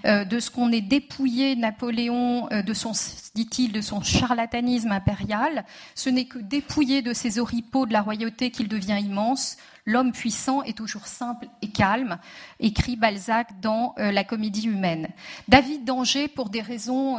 euh, 0.06 0.26
de 0.26 0.40
ce 0.40 0.52
qu'on 0.52 0.72
ait 0.74 0.82
dépouillé 0.82 1.56
Napoléon 1.56 2.50
euh, 2.52 2.62
de 2.62 2.74
son, 2.74 2.92
dit-il, 3.36 3.72
de 3.72 3.80
son 3.80 4.02
charlatanisme 4.02 4.92
impérial. 4.92 5.64
Ce 5.96 6.10
n'est 6.10 6.26
que 6.26 6.40
dépouillé 6.40 7.02
de 7.02 7.14
ses 7.14 7.40
oripeaux 7.40 7.86
de 7.86 7.94
la 7.94 8.02
royauté 8.02 8.52
qu'il 8.52 8.68
devient 8.68 9.00
immense. 9.02 9.56
L'homme 9.86 10.12
puissant 10.12 10.64
est 10.64 10.78
toujours 10.78 11.08
simple 11.08 11.48
et 11.62 11.70
calme, 11.70 12.20
écrit 12.60 12.98
Balzac 12.98 13.62
dans 13.62 13.96
La 13.98 14.24
Comédie 14.24 14.68
humaine. 14.68 15.08
David 15.48 15.86
d'Angers, 15.86 16.28
pour 16.28 16.50
des 16.50 16.62
raisons 16.62 17.18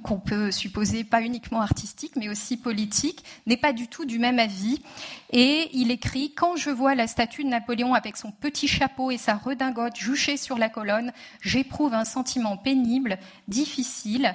qu'on 0.00 0.18
peut 0.18 0.50
supposer 0.50 1.04
pas 1.04 1.22
uniquement 1.22 1.60
artistique, 1.60 2.16
mais 2.16 2.28
aussi 2.28 2.56
politique, 2.56 3.24
n'est 3.46 3.56
pas 3.56 3.72
du 3.72 3.88
tout 3.88 4.04
du 4.04 4.18
même 4.18 4.38
avis. 4.38 4.80
Et 5.30 5.68
il 5.72 5.90
écrit 5.90 6.32
Quand 6.34 6.56
je 6.56 6.70
vois 6.70 6.94
la 6.94 7.06
statue 7.06 7.44
de 7.44 7.48
Napoléon 7.48 7.94
avec 7.94 8.16
son 8.16 8.30
petit 8.30 8.68
chapeau 8.68 9.10
et 9.10 9.18
sa 9.18 9.34
redingote 9.34 9.96
juchée 9.96 10.36
sur 10.36 10.58
la 10.58 10.68
colonne, 10.68 11.12
j'éprouve 11.40 11.94
un 11.94 12.04
sentiment 12.04 12.56
pénible, 12.56 13.18
difficile 13.48 14.34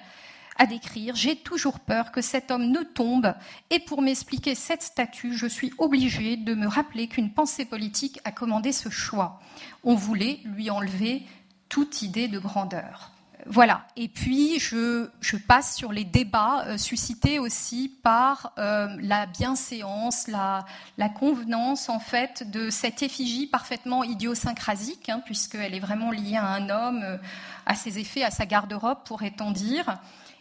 à 0.58 0.66
décrire. 0.66 1.16
J'ai 1.16 1.36
toujours 1.36 1.80
peur 1.80 2.12
que 2.12 2.22
cet 2.22 2.52
homme 2.52 2.70
ne 2.70 2.84
tombe. 2.84 3.34
Et 3.70 3.80
pour 3.80 4.02
m'expliquer 4.02 4.56
cette 4.56 4.84
statue, 4.84 5.34
je 5.36 5.48
suis 5.48 5.74
obligée 5.78 6.38
de 6.38 6.54
me 6.54 6.68
rappeler 6.68 7.08
qu'une 7.08 7.32
pensée 7.32 7.66
politique 7.66 8.20
a 8.24 8.32
commandé 8.32 8.72
ce 8.72 8.90
choix. 8.90 9.40
On 9.84 9.96
voulait 9.96 10.40
lui 10.46 10.70
enlever 10.70 11.24
toute 11.70 12.02
idée 12.02 12.28
de 12.28 12.40
grandeur. 12.40 13.13
Voilà. 13.46 13.86
Et 13.98 14.08
puis, 14.08 14.60
je, 14.60 15.08
passe 15.48 15.76
sur 15.76 15.92
les 15.92 16.06
débats 16.06 16.66
euh, 16.68 16.78
suscités 16.78 17.40
aussi 17.40 17.90
par 18.02 18.54
euh, 18.58 18.88
la 19.02 19.26
bienséance, 19.26 20.28
la, 20.28 20.66
la, 20.98 21.10
convenance, 21.10 21.90
en 21.90 22.00
fait, 22.00 22.50
de 22.50 22.70
cette 22.70 23.02
effigie 23.02 23.48
parfaitement 23.48 24.04
idiosyncrasique, 24.04 25.10
hein, 25.10 25.22
puisqu'elle 25.26 25.74
est 25.74 25.80
vraiment 25.80 26.12
liée 26.12 26.38
à 26.38 26.46
un 26.46 26.70
homme, 26.70 27.02
euh, 27.04 27.18
à 27.66 27.76
ses 27.76 28.00
effets, 28.00 28.24
à 28.24 28.32
sa 28.32 28.46
garde-robe, 28.46 29.00
pourrait-on 29.04 29.52
dire, 29.52 29.98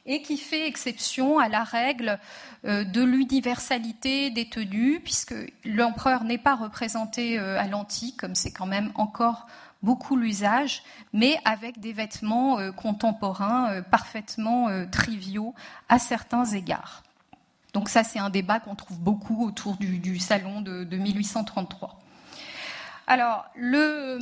et 0.06 0.23
qui 0.23 0.37
fait 0.37 0.66
exception 0.66 1.38
à 1.38 1.49
la 1.49 1.62
règle 1.62 2.18
de 2.64 3.02
l'universalité 3.04 4.30
des 4.30 4.49
tenues, 4.49 4.99
puisque 4.99 5.35
l'empereur 5.64 6.25
n'est 6.25 6.38
pas 6.38 6.56
représenté 6.56 7.38
à 7.38 7.68
l'antique, 7.68 8.16
comme 8.16 8.35
c'est 8.35 8.50
quand 8.50 8.66
même 8.66 8.90
encore 8.97 9.47
beaucoup 9.82 10.16
l'usage, 10.16 10.82
mais 11.12 11.38
avec 11.44 11.80
des 11.80 11.92
vêtements 11.92 12.58
euh, 12.58 12.72
contemporains 12.72 13.72
euh, 13.72 13.82
parfaitement 13.82 14.68
euh, 14.68 14.86
triviaux 14.90 15.54
à 15.88 15.98
certains 15.98 16.44
égards. 16.44 17.02
Donc 17.72 17.88
ça, 17.88 18.04
c'est 18.04 18.18
un 18.18 18.30
débat 18.30 18.60
qu'on 18.60 18.74
trouve 18.74 19.00
beaucoup 19.00 19.46
autour 19.46 19.76
du, 19.76 20.18
salon 20.18 20.60
de, 20.60 20.84
1833. 20.84 21.98
Alors, 23.06 23.46
le 23.56 24.18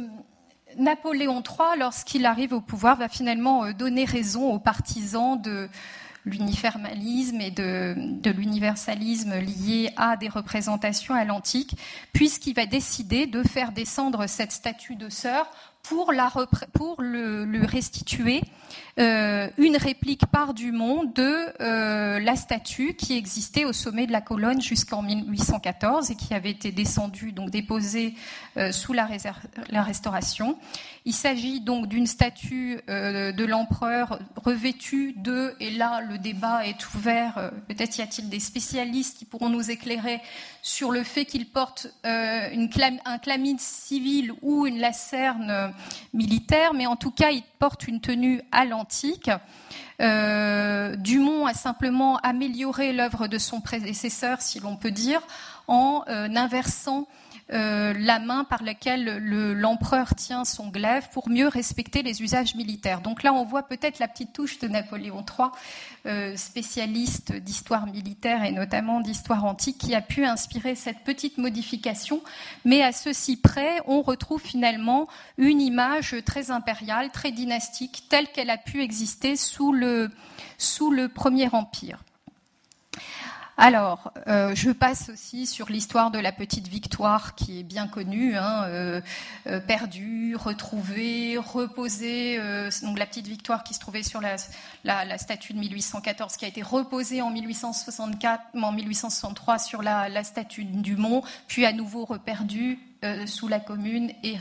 Napoléon 0.78 1.42
III, 1.42 1.78
lorsqu'il 1.78 2.26
arrive 2.26 2.52
au 2.52 2.60
pouvoir, 2.60 2.96
va 2.96 3.08
finalement 3.08 3.72
donner 3.72 4.04
raison 4.04 4.52
aux 4.52 4.60
partisans 4.60 5.40
de 5.40 5.68
l'uniformalisme 6.24 7.40
et 7.40 7.50
de, 7.50 8.30
l'universalisme 8.30 9.38
lié 9.38 9.90
à 9.96 10.16
des 10.16 10.28
représentations 10.28 11.14
à 11.14 11.24
l'antique, 11.24 11.76
puisqu'il 12.12 12.54
va 12.54 12.66
décider 12.66 13.26
de 13.26 13.42
faire 13.42 13.72
descendre 13.72 14.26
cette 14.26 14.52
statue 14.52 14.96
de 14.96 15.08
sœur 15.08 15.50
pour, 15.82 16.12
le 16.12 17.64
restituer 17.64 18.42
euh, 19.00 19.48
une 19.56 19.78
réplique 19.78 20.26
par 20.26 20.52
Dumont 20.52 21.04
de 21.04 21.62
euh, 21.62 22.20
la 22.20 22.36
statue 22.36 22.92
qui 22.92 23.16
existait 23.16 23.64
au 23.64 23.72
sommet 23.72 24.06
de 24.06 24.12
la 24.12 24.20
colonne 24.20 24.60
jusqu'en 24.60 25.00
1814 25.00 26.10
et 26.10 26.16
qui 26.16 26.34
avait 26.34 26.50
été 26.50 26.70
descendue, 26.70 27.32
donc 27.32 27.48
déposée 27.48 28.14
euh, 28.58 28.72
sous 28.72 28.92
la, 28.92 29.08
Restauration. 29.72 30.58
Il 31.06 31.14
s'agit 31.14 31.60
donc 31.60 31.86
d'une 31.86 32.06
statue 32.06 32.80
de 32.86 33.44
l'empereur 33.44 34.18
revêtue 34.36 35.14
de, 35.16 35.54
et 35.58 35.70
là 35.70 36.02
le 36.02 36.18
débat 36.18 36.66
est 36.66 36.94
ouvert, 36.94 37.50
peut-être 37.68 37.96
y 37.96 38.02
a-t-il 38.02 38.28
des 38.28 38.38
spécialistes 38.38 39.16
qui 39.16 39.24
pourront 39.24 39.48
nous 39.48 39.70
éclairer 39.70 40.20
sur 40.60 40.90
le 40.90 41.02
fait 41.02 41.24
qu'il 41.24 41.46
porte 41.46 41.88
un 42.04 43.18
chlamyde 43.18 43.60
civil 43.60 44.34
ou 44.42 44.66
une 44.66 44.78
lacerne 44.78 45.72
militaire, 46.12 46.74
mais 46.74 46.86
en 46.86 46.96
tout 46.96 47.10
cas 47.10 47.30
il 47.30 47.42
porte 47.58 47.88
une 47.88 48.00
tenue 48.00 48.42
à 48.52 48.66
Euh, 50.00 50.96
Dumont 50.96 51.46
a 51.46 51.54
simplement 51.54 52.16
amélioré 52.18 52.92
l'œuvre 52.92 53.26
de 53.26 53.38
son 53.38 53.60
prédécesseur, 53.60 54.40
si 54.40 54.60
l'on 54.60 54.76
peut 54.76 54.90
dire, 54.90 55.20
en 55.68 56.02
euh, 56.08 56.28
inversant 56.34 57.06
euh, 57.52 57.92
la 57.98 58.20
main 58.20 58.44
par 58.44 58.62
laquelle 58.62 59.18
l'empereur 59.56 60.14
tient 60.14 60.44
son 60.44 60.68
glaive 60.68 61.08
pour 61.12 61.28
mieux 61.28 61.48
respecter 61.48 62.02
les 62.02 62.22
usages 62.22 62.54
militaires. 62.54 63.00
Donc 63.00 63.22
là, 63.22 63.32
on 63.32 63.44
voit 63.44 63.64
peut-être 63.64 63.98
la 63.98 64.06
petite 64.06 64.32
touche 64.32 64.58
de 64.60 64.68
Napoléon 64.68 65.24
III, 65.26 65.48
euh, 66.06 66.36
spécialiste 66.36 67.32
d'histoire 67.32 67.86
militaire 67.86 68.44
et 68.44 68.52
notamment 68.52 69.00
d'histoire 69.00 69.44
antique, 69.44 69.78
qui 69.78 69.94
a 69.94 70.00
pu 70.00 70.24
inspirer 70.24 70.74
cette 70.76 71.00
petite 71.00 71.38
modification. 71.38 72.22
Mais 72.64 72.82
à 72.82 72.92
ceci 72.92 73.36
près, 73.36 73.80
on 73.86 74.02
retrouve 74.02 74.40
finalement 74.40 75.08
une 75.36 75.60
image 75.60 76.16
très 76.24 76.52
impériale, 76.52 77.10
très 77.10 77.32
dynastique, 77.32 78.04
telle 78.08 78.28
qu'elle 78.28 78.50
a 78.50 78.58
pu 78.58 78.82
exister 78.82 79.34
sous 79.34 79.72
le, 79.72 80.10
sous 80.56 80.90
le 80.90 81.08
Premier 81.08 81.48
Empire. 81.52 81.98
Alors, 83.62 84.10
euh, 84.26 84.54
je 84.54 84.70
passe 84.70 85.10
aussi 85.10 85.44
sur 85.44 85.68
l'histoire 85.68 86.10
de 86.10 86.18
la 86.18 86.32
petite 86.32 86.66
victoire 86.66 87.34
qui 87.34 87.60
est 87.60 87.62
bien 87.62 87.88
connue, 87.88 88.34
hein, 88.34 88.64
euh, 88.64 89.02
euh, 89.48 89.60
perdue, 89.60 90.34
retrouvée, 90.34 91.36
reposée. 91.36 92.38
donc 92.82 92.98
la 92.98 93.04
petite 93.04 93.26
victoire 93.26 93.62
qui 93.62 93.74
se 93.74 93.78
trouvait 93.78 94.02
sur 94.02 94.22
la, 94.22 95.18
statue 95.18 95.52
de 95.52 95.58
1814, 95.58 96.38
qui 96.38 96.46
a 96.46 96.48
été 96.48 96.62
reposée 96.62 97.20
en 97.20 97.28
1864, 97.28 98.44
en 98.54 98.72
1863 98.72 99.58
sur 99.58 99.82
la, 99.82 100.08
la 100.08 100.24
statue 100.24 100.64
du 100.64 100.96
Mont, 100.96 101.22
puis 101.46 101.66
à 101.66 101.74
nouveau 101.74 102.06
reperdue 102.06 102.78
sous 103.26 103.48
la 103.48 103.60
Commune 103.60 104.10
et 104.22 104.38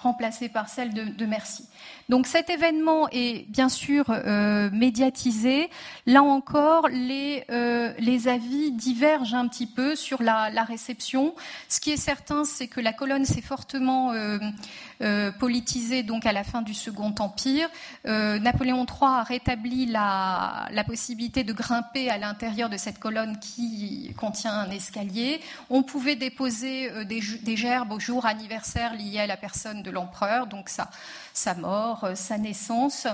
remplacée 0.00 0.48
par 0.48 0.68
celle 0.68 0.94
de, 0.94 1.04
de 1.04 1.26
Merci. 1.26 1.68
Donc 2.08 2.26
cet 2.26 2.48
événement 2.48 3.06
est 3.12 3.46
bien 3.50 3.68
sûr 3.68 4.06
euh, 4.08 4.70
médiatisé. 4.70 5.68
Là 6.06 6.22
encore, 6.22 6.88
les, 6.88 7.44
euh, 7.50 7.92
les, 7.98 8.28
avis 8.28 8.72
divergent 8.72 9.34
un 9.34 9.46
petit 9.46 9.66
peu 9.66 9.94
sur 9.94 10.22
la, 10.22 10.48
réception. 10.64 11.34
Ce 11.68 11.80
qui 11.80 11.90
est 11.90 11.98
certain, 11.98 12.44
c'est 12.44 12.66
que 12.66 12.80
la 12.80 12.94
colonne 12.94 13.26
s'est 13.26 13.42
fortement 13.42 14.12
euh, 14.12 15.30
politisée 15.38 16.02
donc 16.02 16.24
à 16.24 16.32
la 16.32 16.44
fin 16.44 16.62
du 16.62 16.74
Second 16.74 17.14
Empire. 17.18 17.68
Napoléon 18.04 18.86
III 18.86 19.02
a 19.02 19.22
rétabli 19.22 19.86
la, 19.86 20.68
possibilité 20.86 21.44
de 21.44 21.52
grimper 21.52 22.08
à 22.08 22.16
l'intérieur 22.16 22.70
de 22.70 22.78
cette 22.78 22.98
colonne 22.98 23.38
qui 23.38 24.14
contient 24.16 24.52
un 24.52 24.70
escalier. 24.70 25.40
On 25.68 25.82
pouvait 25.82 26.16
déposer 26.16 27.04
des, 27.04 27.20
des 27.42 27.56
gerbes 27.56 27.92
au 27.92 28.00
jour 28.00 28.24
anniversaire 28.24 28.94
lié 28.94 29.20
à 29.20 29.26
la 29.26 29.36
personne 29.36 29.82
de 29.82 29.87
l'empereur, 29.90 30.46
donc 30.46 30.68
sa 30.68 31.54
mort, 31.54 32.04
euh, 32.04 32.14
sa 32.14 32.38
naissance. 32.38 33.06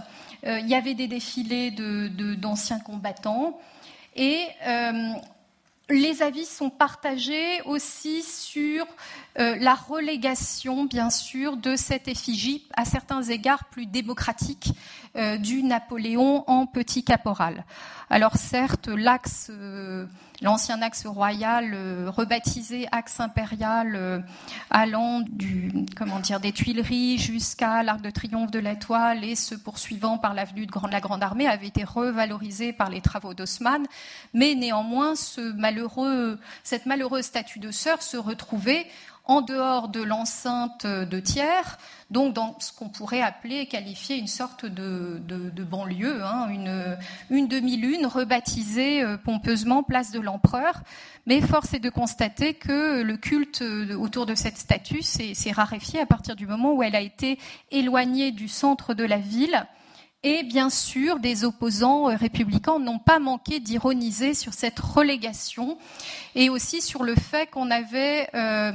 Euh, 0.47 0.59
il 0.61 0.69
y 0.69 0.75
avait 0.75 0.95
des 0.95 1.09
défilés 1.09 1.71
d'anciens 1.71 2.79
de, 2.79 2.83
combattants. 2.83 3.59
Et 4.17 4.47
euh, 4.67 5.13
les 5.91 6.23
avis 6.23 6.47
sont 6.47 6.71
partagés 6.71 7.61
aussi 7.63 8.23
sur 8.23 8.87
la 9.37 9.75
relégation, 9.75 10.85
bien 10.85 11.11
sûr, 11.11 11.57
de 11.57 11.75
cette 11.75 12.07
effigie, 12.07 12.65
à 12.77 12.85
certains 12.85 13.23
égards 13.23 13.65
plus 13.65 13.85
démocratique, 13.85 14.73
du 15.41 15.65
Napoléon 15.65 16.45
en 16.49 16.67
petit 16.67 17.03
caporal. 17.03 17.65
Alors 18.11 18.37
certes, 18.37 18.87
l'axe 18.87 19.51
l'ancien 20.45 20.83
axe 20.83 21.07
royal 21.07 21.73
euh, 21.73 22.11
rebaptisé 22.11 22.87
axe 22.93 23.19
impérial 23.19 23.97
euh, 23.97 24.21
allant 24.69 25.23
des 25.23 26.53
Tuileries 26.53 27.17
jusqu'à 27.17 27.83
l'Arc 27.83 28.03
de 28.03 28.11
Triomphe 28.11 28.51
de 28.51 28.59
l'Étoile 28.59 29.25
et 29.25 29.37
se 29.37 29.55
poursuivant 29.55 30.19
par 30.19 30.35
l'avenue 30.35 30.67
de 30.67 30.73
la 30.91 31.01
Grande 31.01 31.23
Armée 31.23 31.47
avait 31.47 31.69
été 31.69 31.83
revalorisé 31.83 32.75
par 32.75 32.91
les 32.91 33.01
travaux 33.01 33.33
d'Haussmann, 33.33 33.87
mais 34.35 34.55
néanmoins 34.55 35.15
cette 35.17 36.87
malheureuse 36.87 37.25
statue 37.25 37.59
de 37.59 37.71
sœur 37.71 38.03
se 38.03 38.19
retrouvait 38.19 38.87
en 39.27 39.41
dehors 39.41 39.89
de 39.89 40.03
l'enceinte 40.03 40.87
de 40.87 41.21
tiers, 41.21 41.79
donc 42.11 42.35
dans 42.35 42.57
ce 42.61 42.73
qu'on 42.73 42.91
pourrait 42.91 43.23
appeler 43.23 43.57
et 43.57 43.67
qualifier 43.67 44.17
une 44.17 44.27
sorte 44.27 44.67
de, 44.67 45.21
banlieue, 45.65 46.23
hein, 46.23 46.49
une, 47.31 47.49
demi-lune 47.49 48.07
rebaptisée 48.07 49.03
euh, 49.03 49.17
pompeusement 49.17 49.83
place 49.83 50.11
de 50.11 50.21
l'empereur. 50.21 50.83
Mais 51.27 51.41
force 51.41 51.73
est 51.73 51.81
de 51.81 51.89
constater 51.89 52.55
que 52.55 53.03
le 53.03 53.17
culte 53.17 53.63
euh, 53.63 53.97
autour 53.97 54.27
de 54.27 54.35
cette 54.35 54.59
statue 54.59 55.03
s'est 55.03 55.53
raréfié 55.53 56.01
à 56.01 56.07
partir 56.07 56.37
du 56.37 56.47
moment 56.47 56.73
où 56.75 56.83
elle 56.83 56.97
a 56.97 57.01
été 57.01 57.39
éloignée 57.71 58.31
du 58.31 58.49
centre 58.49 58.93
de 58.93 59.05
la 59.05 59.19
ville 59.19 59.67
et 60.25 60.43
bien 60.43 60.71
sûr, 60.71 61.19
des 61.19 61.45
opposants 61.45 62.09
euh, 62.09 62.17
républicains 62.17 62.79
n'ont 62.79 62.99
pas 62.99 63.19
manqué 63.19 63.61
d'ironiser 63.61 64.33
sur 64.33 64.55
cette 64.55 64.81
relégation 64.81 65.77
et 66.35 66.49
aussi 66.49 66.81
sur 66.81 67.05
le 67.05 67.15
fait 67.15 67.51
qu'on 67.51 67.71
avait, 67.71 68.31
euh, 68.35 68.73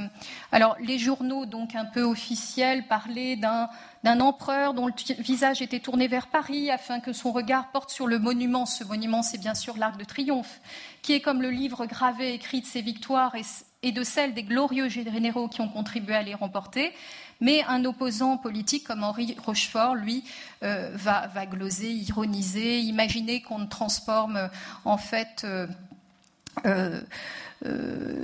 alors 0.52 0.76
les 0.80 0.98
journaux 0.98 1.46
donc 1.46 1.74
un 1.74 1.84
peu 1.84 2.02
officiels 2.02 2.86
parlaient 2.86 3.34
d'un 3.34 4.20
empereur 4.20 4.74
dont 4.74 4.86
le 4.86 4.92
visage 5.18 5.60
était 5.60 5.80
tourné 5.80 6.06
vers 6.06 6.28
Paris 6.28 6.70
afin 6.70 7.00
que 7.00 7.12
son 7.12 7.32
regard 7.32 7.72
porte 7.72 7.90
sur 7.90 8.06
le 8.06 8.20
monument. 8.20 8.64
Ce 8.64 8.84
monument, 8.84 9.22
c'est 9.22 9.38
bien 9.38 9.54
sûr 9.54 9.76
l'Arc 9.76 9.98
de 9.98 10.04
Triomphe, 10.04 10.60
qui 11.02 11.14
est 11.14 11.20
comme 11.20 11.42
le 11.42 11.50
livre 11.50 11.84
gravé 11.84 12.32
écrit 12.32 12.60
de 12.60 12.66
ses 12.66 12.80
victoires 12.80 13.34
et 13.34 13.42
de 13.82 14.04
celles 14.04 14.34
des 14.34 14.42
glorieux 14.42 14.88
généraux 14.88 15.48
qui 15.48 15.60
ont 15.60 15.68
contribué 15.68 16.14
à 16.14 16.22
les 16.22 16.34
remporter. 16.34 16.92
Mais 17.40 17.64
un 17.64 17.84
opposant 17.86 18.36
politique 18.36 18.84
comme 18.86 19.02
Henri 19.02 19.34
Rochefort, 19.44 19.94
lui, 19.94 20.24
euh, 20.62 20.90
va, 20.94 21.28
va, 21.28 21.46
gloser, 21.46 21.90
ironiser, 21.90 22.80
imaginer 22.80 23.40
qu'on 23.40 23.66
transforme 23.66 24.50
en 24.84 24.98
fait 24.98 25.46
euh, 25.46 25.66
euh, 26.66 27.00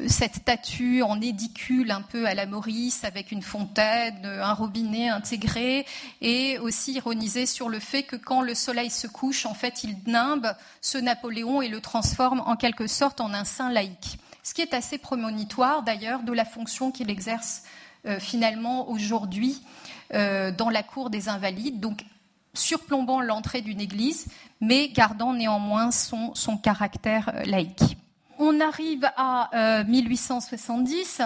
cette 0.09 0.37
statue 0.37 1.03
en 1.03 1.21
édicule 1.21 1.91
un 1.91 2.03
peu 2.03 2.27
à 2.27 2.35
la 2.35 2.45
Maurice 2.47 3.05
avec 3.05 3.33
une 3.33 3.43
fontaine, 3.43 4.25
un 4.25 4.53
robinet 4.53 5.09
intégré, 5.09 5.87
et 6.21 6.59
aussi 6.59 6.93
ironiser 6.93 7.47
sur 7.47 7.69
le 7.69 7.79
fait 7.79 8.03
que 8.03 8.17
quand 8.17 8.43
le 8.43 8.55
soleil 8.55 8.91
se 8.91 9.07
couche, 9.07 9.47
en 9.47 9.55
fait, 9.55 9.85
il 9.85 9.97
nimbe 10.07 10.55
ce 10.83 10.99
Napoléon 10.99 11.63
et 11.63 11.69
le 11.69 11.81
transforme 11.81 12.43
en 12.47 12.57
quelque 12.57 12.87
sorte 12.87 13.21
en 13.21 13.33
un 13.33 13.45
saint 13.45 13.71
laïque. 13.71 14.19
Ce 14.47 14.55
qui 14.55 14.63
est 14.63 14.75
assez 14.75 14.97
prémonitoire 14.97 15.83
d'ailleurs 15.83 16.23
de 16.23 16.33
la 16.33 16.45
fonction 16.45 16.93
qu'il 16.93 17.11
exerce 17.11 17.65
euh, 18.07 18.21
finalement 18.21 18.89
aujourd'hui 18.89 19.61
euh, 20.15 20.53
dans 20.53 20.71
la 20.71 20.85
cour 20.85 21.11
des 21.11 21.29
invalides. 21.29 21.81
Donc 21.81 22.05
surplombant 22.55 23.21
l'entrée 23.21 23.61
d'une 23.61 23.81
église, 23.81 24.29
mais 24.61 24.87
gardant 24.87 25.35
néanmoins 25.35 25.91
son, 25.91 26.33
son 26.37 26.59
caractère 26.59 27.33
laïque. 27.45 27.97
On 28.39 28.61
arrive 28.61 29.11
à 29.17 29.83
1870. 29.89 31.23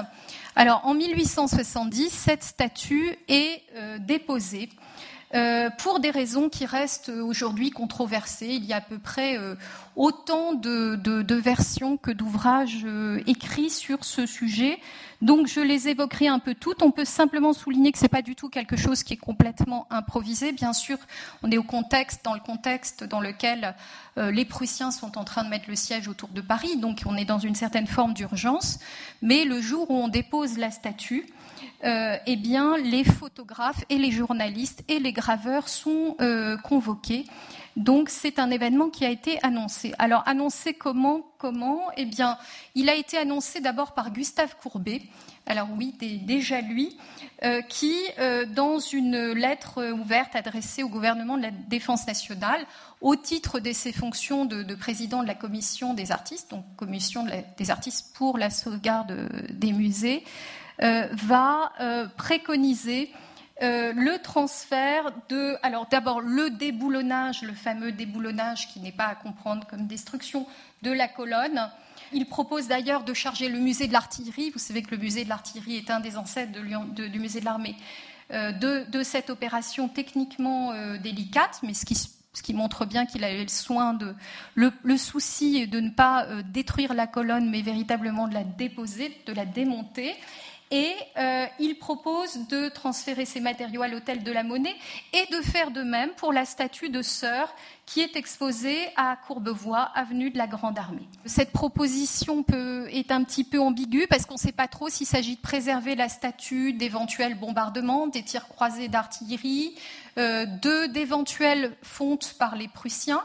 Alors 0.56 0.80
en 0.86 0.94
1870, 0.94 2.08
cette 2.08 2.42
statue 2.42 3.18
est 3.28 3.62
déposée 3.98 4.70
euh, 5.32 5.70
pour 5.78 6.00
des 6.00 6.10
raisons 6.10 6.49
qui 6.49 6.66
restent 6.66 7.08
aujourd'hui 7.08 7.70
controversées. 7.70 8.49
Il 8.49 8.64
y 8.64 8.72
a 8.72 8.76
à 8.76 8.80
peu 8.80 8.99
près 8.99 9.38
euh, 9.38 9.54
autant 9.94 10.54
de, 10.54 11.34
versions 11.34 11.96
que 11.96 12.10
d'ouvrages 12.10 12.84
euh, 12.84 13.22
écrits 13.28 13.70
sur 13.70 14.04
ce 14.04 14.26
sujet. 14.26 14.80
Donc 15.22 15.46
je 15.46 15.60
les 15.60 15.88
évoquerai 15.88 16.28
un 16.28 16.38
peu 16.38 16.54
toutes. 16.54 16.82
On 16.82 16.90
peut 16.90 17.04
simplement 17.04 17.52
souligner 17.52 17.92
que 17.92 17.98
ce 17.98 18.04
n'est 18.04 18.08
pas 18.08 18.22
du 18.22 18.34
tout 18.34 18.48
quelque 18.48 18.76
chose 18.76 19.02
qui 19.02 19.14
est 19.14 19.18
complètement 19.18 19.86
improvisé. 19.90 20.52
Bien 20.52 20.72
sûr, 20.72 20.98
on 21.42 21.50
est 21.50 21.58
au 21.58 21.62
contexte, 21.62 22.24
dans 22.24 22.34
le 22.34 22.40
contexte 22.40 23.04
dans 23.04 23.20
lequel 23.20 23.74
les 24.16 24.44
Prussiens 24.44 24.90
sont 24.90 25.16
en 25.18 25.24
train 25.24 25.44
de 25.44 25.48
mettre 25.48 25.68
le 25.68 25.76
siège 25.76 26.08
autour 26.08 26.28
de 26.30 26.40
Paris, 26.40 26.76
donc 26.76 27.02
on 27.06 27.16
est 27.16 27.24
dans 27.24 27.38
une 27.38 27.54
certaine 27.54 27.86
forme 27.86 28.12
d'urgence. 28.12 28.78
Mais 29.22 29.44
le 29.44 29.60
jour 29.60 29.90
où 29.90 29.94
on 29.94 30.08
dépose 30.08 30.58
la 30.58 30.70
statue, 30.70 31.26
euh, 31.84 32.16
eh 32.26 32.36
bien, 32.36 32.76
les 32.76 33.04
photographes 33.04 33.84
et 33.88 33.96
les 33.96 34.10
journalistes 34.10 34.84
et 34.88 34.98
les 34.98 35.12
graveurs 35.12 35.68
sont 35.68 36.16
euh, 36.20 36.56
convoqués. 36.58 37.24
Donc, 37.80 38.10
c'est 38.10 38.38
un 38.38 38.50
événement 38.50 38.90
qui 38.90 39.04
a 39.04 39.10
été 39.10 39.38
annoncé. 39.42 39.92
Alors, 39.99 40.22
annoncé 40.26 40.75
comment 40.75 41.26
Comment? 41.38 41.80
Eh 41.96 42.04
bien, 42.04 42.37
il 42.75 42.90
a 42.90 42.94
été 42.94 43.16
annoncé 43.16 43.60
d'abord 43.60 43.92
par 43.92 44.12
Gustave 44.12 44.54
Courbet. 44.62 45.00
Alors 45.46 45.68
oui, 45.76 45.94
déjà 45.99 46.60
lui, 46.60 46.99
euh, 47.42 47.62
qui, 47.62 47.96
dans 48.54 48.78
une 48.78 49.32
lettre 49.32 49.92
ouverte 49.92 50.37
adressée 50.37 50.82
au 50.82 50.90
gouvernement 50.90 51.38
de 51.38 51.42
la 51.42 51.50
Défense 51.50 52.06
nationale, 52.06 52.66
au 53.00 53.16
titre 53.16 53.58
de 53.58 53.72
ses 53.72 53.92
fonctions 53.92 54.44
de, 54.44 54.75
président 54.75 55.22
de 55.22 55.26
la 55.26 55.34
commission 55.34 55.94
des 55.94 56.12
artistes, 56.12 56.50
donc 56.50 56.64
commission 56.76 57.26
des 57.56 57.70
artistes 57.70 58.14
pour 58.14 58.37
la 58.37 58.50
sauvegarde 58.50 59.28
des 59.50 59.72
musées, 59.72 60.22
euh, 60.82 61.06
va 61.12 61.72
euh, 61.80 62.06
préconiser 62.16 63.10
euh, 63.62 63.93
le 63.93 64.19
transfert 64.23 65.12
de, 65.29 65.57
alors 65.62 65.87
d'abord 65.87 66.21
le 66.21 66.50
déboulonnage, 66.50 67.43
le 67.43 67.52
fameux 67.52 67.93
déboulonnage 67.93 68.69
qui 68.69 68.81
n'est 68.81 68.93
pas 68.93 69.07
à 69.07 69.14
comprendre 69.14 69.67
comme 69.67 69.87
destruction 69.87 70.47
de 70.83 70.90
la 70.90 71.09
colonne. 71.09 71.71
Il 72.12 72.26
propose 72.26 72.69
d'ailleurs 72.69 73.05
de 73.05 73.12
charger 73.12 73.49
le 73.49 73.59
musée 73.59 73.87
de 73.87 73.93
l'artillerie. 73.93 74.50
Vous 74.50 74.59
savez 74.59 74.83
que 74.83 74.93
le 74.93 74.97
musée 74.97 75.25
de 75.25 75.29
l'artillerie 75.29 75.76
est 75.76 75.90
un 75.90 76.00
des 76.00 76.17
ancêtres 76.17 76.52
du 76.52 77.19
musée 77.21 77.40
de 77.40 77.45
l'armée. 77.45 77.76
de, 78.31 79.02
cette 79.02 79.31
opération 79.31 79.88
techniquement 79.88 80.73
délicate, 80.99 81.61
mais 81.62 81.75
ce 81.75 81.85
qui, 81.85 82.55
montre 82.55 82.87
bien 82.87 83.07
qu'il 83.07 83.23
a 83.23 83.33
eu 83.33 83.43
le 83.43 83.49
soin 83.49 83.93
de 83.95 84.14
le, 84.55 84.73
le 84.83 84.97
souci 84.97 85.69
de 85.69 85.81
ne 85.81 85.90
pas 85.90 86.26
détruire 86.45 86.95
la 86.95 87.07
colonne, 87.07 87.50
mais 87.50 87.62
véritablement 87.62 88.26
de 88.26 88.35
la 88.35 88.45
déposer, 88.45 89.17
de 89.26 89.33
la 89.33 89.45
démonter 89.45 90.17
et 90.70 90.94
euh, 91.16 91.46
il 91.58 91.78
propose 91.78 92.46
de 92.48 92.68
transférer 92.68 93.24
ces 93.24 93.40
matériaux 93.40 93.82
à 93.82 93.88
l'hôtel 93.88 94.22
de 94.22 94.30
la 94.30 94.44
Monnaie 94.44 94.76
et 95.12 95.26
de 95.32 95.42
faire 95.42 95.72
de 95.72 95.82
même 95.82 96.10
pour 96.10 96.32
la 96.32 96.44
statue 96.44 96.90
de 96.90 97.02
sœur 97.02 97.52
qui 97.86 98.00
est 98.00 98.14
exposée 98.14 98.78
à 98.96 99.16
Courbevoie, 99.26 99.90
avenue 99.96 100.30
de 100.30 100.38
la 100.38 100.46
Grande 100.46 100.78
Armée. 100.78 101.08
Cette 101.24 101.50
proposition 101.50 102.44
peut, 102.44 102.86
est 102.90 103.10
un 103.10 103.24
petit 103.24 103.42
peu 103.42 103.58
ambiguë 103.58 104.06
parce 104.08 104.26
qu'on 104.26 104.34
ne 104.34 104.38
sait 104.38 104.52
pas 104.52 104.68
trop 104.68 104.88
s'il 104.88 105.08
s'agit 105.08 105.34
de 105.34 105.40
préserver 105.40 105.96
la 105.96 106.08
statue 106.08 106.72
d'éventuels 106.72 107.34
bombardements, 107.34 108.06
des 108.06 108.22
tirs 108.22 108.46
croisés 108.46 108.86
d'artillerie, 108.86 109.74
euh, 110.18 110.46
d'éventuelles 110.86 111.76
fontes 111.82 112.36
par 112.38 112.54
les 112.54 112.68
Prussiens. 112.68 113.24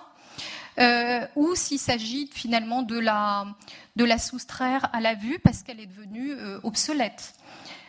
Euh, 0.80 1.26
ou 1.36 1.56
s'il 1.56 1.80
s'agit 1.80 2.28
finalement 2.32 2.82
de 2.82 3.00
la, 3.00 4.18
soustraire 4.18 4.90
à 4.94 5.00
la 5.00 5.14
vue 5.14 5.40
parce 5.40 5.64
qu'elle 5.64 5.80
est 5.80 5.86
devenue 5.86 6.34
euh, 6.34 6.60
obsolète. 6.64 7.34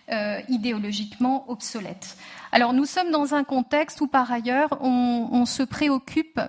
Euh, 0.09 0.41
idéologiquement 0.49 1.51
obsolète. 1.51 2.17
Alors 2.53 2.73
nous 2.73 2.85
sommes 2.85 3.11
dans 3.11 3.35
un 3.35 3.43
contexte 3.43 4.01
où 4.01 4.07
par 4.07 4.31
ailleurs 4.31 4.69
on, 4.81 5.45
se 5.47 5.65
préoccupe 5.65 6.41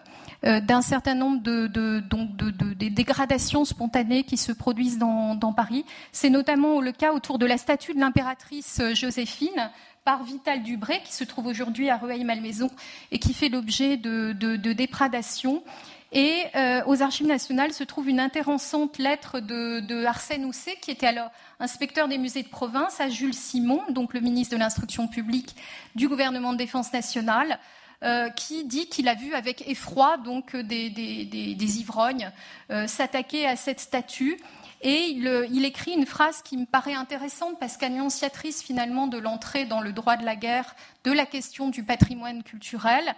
d'un 0.44 0.84
certain 0.84 1.16
nombre 1.16 1.42
de, 1.42 1.66
de, 1.66 2.00
de, 2.00 2.88
dégradations 2.90 3.66
spontanées 3.66 4.26
qui 4.26 4.38
se 4.38 4.52
produisent 4.52 5.00
dans, 5.00 5.54
Paris. 5.54 5.86
C'est 6.12 6.30
notamment 6.30 6.82
le 6.82 6.92
cas 6.92 7.14
autour 7.14 7.40
de 7.40 7.48
la 7.48 7.58
statue 7.58 7.96
de 7.96 8.00
l'impératrice 8.00 8.80
Joséphine 8.94 9.72
par 10.08 10.24
Vital 10.24 10.64
Dubré, 10.64 11.02
qui 11.04 11.14
se 11.14 11.26
trouve 11.26 11.48
aujourd'hui 11.48 11.90
à 11.90 11.98
Rueil-Malmaison 11.98 12.70
et 13.12 13.20
qui 13.20 13.34
fait 13.34 13.50
l'objet 13.50 13.98
de, 13.98 14.32
de, 14.32 14.72
déprédations 14.72 15.64
et 16.12 16.46
euh, 16.56 16.82
aux 16.86 17.02
Archives 17.02 17.28
nationales 17.28 17.74
se 17.74 17.84
trouve 17.84 18.08
une 18.08 18.20
intéressante 18.20 18.98
lettre 18.98 19.40
de, 19.40 20.06
Arsène 20.06 20.46
Housset, 20.46 20.78
qui 20.82 20.92
était 20.92 21.08
alors 21.08 21.32
inspecteur 21.60 22.08
des 22.08 22.18
musées 22.18 22.44
de 22.44 22.48
province, 22.48 23.02
à 23.02 23.10
Jules 23.10 23.34
Simon, 23.34 23.82
donc 23.90 24.14
le 24.14 24.22
ministre 24.22 24.56
de 24.56 24.60
l'Instruction 24.60 25.08
publique 25.08 25.56
du 25.96 26.08
gouvernement 26.08 26.54
de 26.54 26.58
défense 26.58 26.94
nationale, 26.94 27.60
euh, 28.04 28.30
qui 28.30 28.64
dit 28.64 28.88
qu'il 28.88 29.10
a 29.10 29.16
vu 29.16 29.34
avec 29.34 29.68
effroi 29.68 30.18
donc 30.18 30.56
des, 30.56 31.80
ivrognes 31.80 32.32
euh, 32.70 32.88
s'attaquer 32.88 33.46
à 33.46 33.56
cette 33.56 33.80
statue. 33.80 34.38
Et 34.82 35.08
il, 35.10 35.48
il, 35.52 35.66
écrit 35.66 35.94
une 35.94 36.06
phrase 36.06 36.44
qui 36.44 36.56
me 36.56 36.66
paraît 36.66 36.94
intéressante 36.94 37.60
parce 37.60 37.78
qu'annonciatrice 37.78 38.62
finalement 38.62 39.08
de 39.08 39.18
l'entrée 39.18 39.66
dans 39.66 39.82
le 39.82 39.92
droit 39.92 40.18
de 40.18 40.24
la 40.24 40.36
guerre 40.36 40.76
de 41.04 41.12
la 41.12 41.26
question 41.26 41.70
du 41.70 41.84
patrimoine 41.84 42.44
culturel 42.44 43.16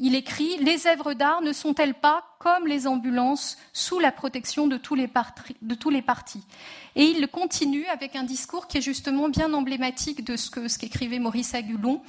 il 0.00 0.14
écrit 0.14 0.56
Les 0.58 0.86
œuvres 0.86 1.14
d'art 1.14 1.42
ne 1.42 1.52
sont-elles 1.52 1.94
pas 1.94 2.24
comme 2.38 2.66
les 2.66 2.86
ambulances 2.86 3.58
sous 3.72 3.98
la 3.98 4.10
protection 4.10 4.66
de 4.66 4.76
tous 4.76 4.94
les, 4.94 5.06
partis? 5.06 6.44
Et 6.96 7.04
il 7.04 7.28
continue 7.28 7.86
avec 7.86 8.16
un 8.16 8.24
discours 8.24 8.66
qui 8.66 8.78
est 8.78 8.82
justement 8.82 9.28
bien 9.28 9.52
emblématique 9.52 10.24
de 10.24 10.36
ce 10.36 10.78
qu'écrivait 10.78 11.18
Maurice 11.18 11.54
Agulon 11.54 12.02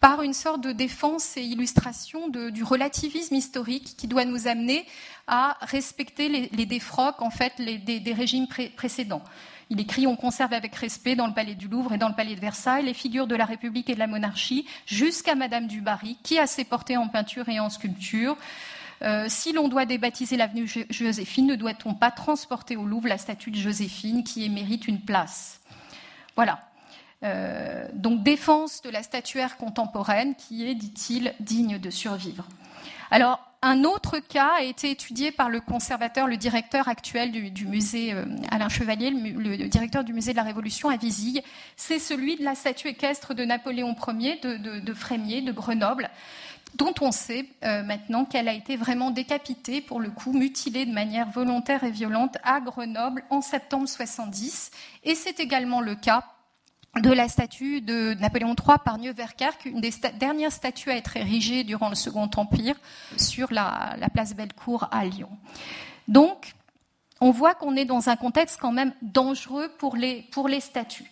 par 0.00 0.22
une 0.22 0.34
sorte 0.34 0.60
de 0.60 0.72
défense 0.72 1.36
et 1.36 1.42
illustration 1.42 2.28
du 2.28 2.62
relativisme 2.62 3.34
historique 3.34 3.96
qui 3.96 4.06
doit 4.06 4.24
nous 4.24 4.46
amener 4.46 4.86
à 5.26 5.56
respecter 5.62 6.28
les, 6.28 6.66
défroques 6.66 7.22
en 7.22 7.30
fait 7.30 7.54
des, 7.58 8.12
régimes 8.12 8.46
précédents. 8.76 9.22
Il 9.70 9.80
écrit 9.80 10.06
On 10.06 10.16
conserve 10.16 10.52
avec 10.52 10.74
respect 10.76 11.16
dans 11.16 11.26
le 11.26 11.34
palais 11.34 11.54
du 11.54 11.68
Louvre 11.68 11.92
et 11.92 11.98
dans 11.98 12.08
le 12.08 12.14
palais 12.14 12.34
de 12.34 12.40
Versailles 12.40 12.84
les 12.84 12.94
figures 12.94 13.26
de 13.26 13.34
la 13.34 13.44
République 13.44 13.90
et 13.90 13.94
de 13.94 13.98
la 13.98 14.06
monarchie, 14.06 14.66
jusqu'à 14.86 15.34
Madame 15.34 15.66
du 15.66 15.80
Barry, 15.80 16.18
qui 16.22 16.38
a 16.38 16.46
ses 16.46 16.64
portées 16.64 16.96
en 16.96 17.08
peinture 17.08 17.48
et 17.48 17.58
en 17.58 17.70
sculpture. 17.70 18.36
Euh, 19.02 19.26
si 19.28 19.52
l'on 19.52 19.68
doit 19.68 19.84
débaptiser 19.84 20.36
l'avenue 20.36 20.68
Joséphine, 20.90 21.46
ne 21.46 21.56
doit-on 21.56 21.94
pas 21.94 22.10
transporter 22.10 22.76
au 22.76 22.84
Louvre 22.84 23.08
la 23.08 23.18
statue 23.18 23.50
de 23.50 23.56
Joséphine 23.56 24.24
qui 24.24 24.48
mérite 24.48 24.88
une 24.88 25.00
place? 25.00 25.60
Voilà. 26.34 26.60
Euh, 27.22 27.88
donc 27.94 28.22
défense 28.22 28.82
de 28.82 28.90
la 28.90 29.02
statuaire 29.02 29.56
contemporaine 29.56 30.34
qui 30.34 30.66
est, 30.66 30.74
dit-il, 30.74 31.34
digne 31.40 31.78
de 31.78 31.90
survivre. 31.90 32.46
Alors, 33.10 33.40
un 33.66 33.82
autre 33.82 34.20
cas 34.20 34.52
a 34.58 34.62
été 34.62 34.92
étudié 34.92 35.32
par 35.32 35.48
le 35.48 35.60
conservateur, 35.60 36.28
le 36.28 36.36
directeur 36.36 36.86
actuel 36.86 37.32
du, 37.32 37.66
musée 37.66 38.12
euh, 38.12 38.24
Alain 38.52 38.68
Chevalier, 38.68 39.10
le, 39.10 39.68
directeur 39.68 40.04
du 40.04 40.12
musée 40.12 40.30
de 40.30 40.36
la 40.36 40.44
Révolution 40.44 40.88
à 40.88 40.96
Vizille. 40.96 41.42
C'est 41.76 41.98
celui 41.98 42.36
de 42.36 42.44
la 42.44 42.54
statue 42.54 42.88
équestre 42.88 43.34
de 43.34 43.44
Napoléon 43.44 43.96
Ier 44.20 44.38
de, 44.40 44.94
Frémier, 44.94 45.42
de 45.42 45.50
Grenoble, 45.50 46.10
dont 46.76 46.94
on 47.00 47.10
sait 47.10 47.46
euh, 47.64 47.82
maintenant 47.82 48.24
qu'elle 48.24 48.46
a 48.46 48.52
été 48.52 48.76
vraiment 48.76 49.10
décapitée, 49.10 49.80
pour 49.80 49.98
le 49.98 50.10
coup, 50.10 50.32
mutilée 50.32 50.86
de 50.86 50.92
manière 50.92 51.28
volontaire 51.30 51.82
et 51.82 51.90
violente 51.90 52.38
à 52.44 52.60
Grenoble 52.60 53.24
en 53.30 53.40
septembre 53.40 53.88
70. 53.88 54.70
Et 55.02 55.16
c'est 55.16 55.40
également 55.40 55.80
le 55.80 55.96
cas 55.96 56.22
de 57.00 57.12
la 57.12 57.28
statue 57.28 57.80
de 57.80 58.14
Napoléon 58.14 58.54
III 58.54 58.78
par 58.84 58.98
Neuwerkerk, 58.98 59.66
une 59.66 59.80
des 59.80 59.92
dernières 60.18 60.52
statues 60.52 60.90
à 60.90 60.96
être 60.96 61.16
érigée 61.16 61.64
durant 61.64 61.88
le 61.88 61.94
Second 61.94 62.30
Empire 62.36 62.76
sur 63.16 63.52
la, 63.52 63.96
place 64.12 64.34
Bellecour 64.34 64.88
à 64.90 65.04
Lyon. 65.04 65.28
Donc, 66.08 66.54
on 67.20 67.30
voit 67.30 67.54
qu'on 67.54 67.76
est 67.76 67.84
dans 67.84 68.08
un 68.08 68.16
contexte 68.16 68.58
quand 68.60 68.72
même 68.72 68.92
dangereux 69.02 69.70
pour 69.78 69.96
les, 69.96 70.24
statues. 70.60 71.10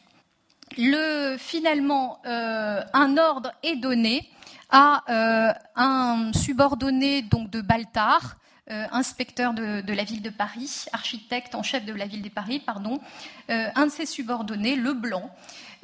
Le, 0.79 1.37
finalement, 1.39 2.19
euh, 2.27 2.83
un 2.93 3.17
ordre 3.19 3.53
est 3.63 3.77
donné 3.77 4.29
à 4.71 5.03
euh, 5.09 5.53
un 5.77 6.33
subordonné 6.33 7.23
donc 7.23 7.51
de 7.51 7.61
Baltard, 7.61 8.37
euh, 8.71 8.87
inspecteur 8.93 9.55
de, 9.55 9.93
la 9.93 10.05
ville 10.05 10.23
de 10.23 10.31
Paris, 10.31 10.87
architecte 10.93 11.55
en 11.55 11.63
chef 11.63 11.85
de 11.85 11.93
la 11.93 12.07
ville 12.07 12.23
de 12.23 12.29
Paris, 12.29 12.61
pardon, 12.61 13.01
un 13.49 13.87
de 13.87 13.91
ses 13.91 14.07
subordonnés, 14.07 14.77
Leblanc, 14.77 15.31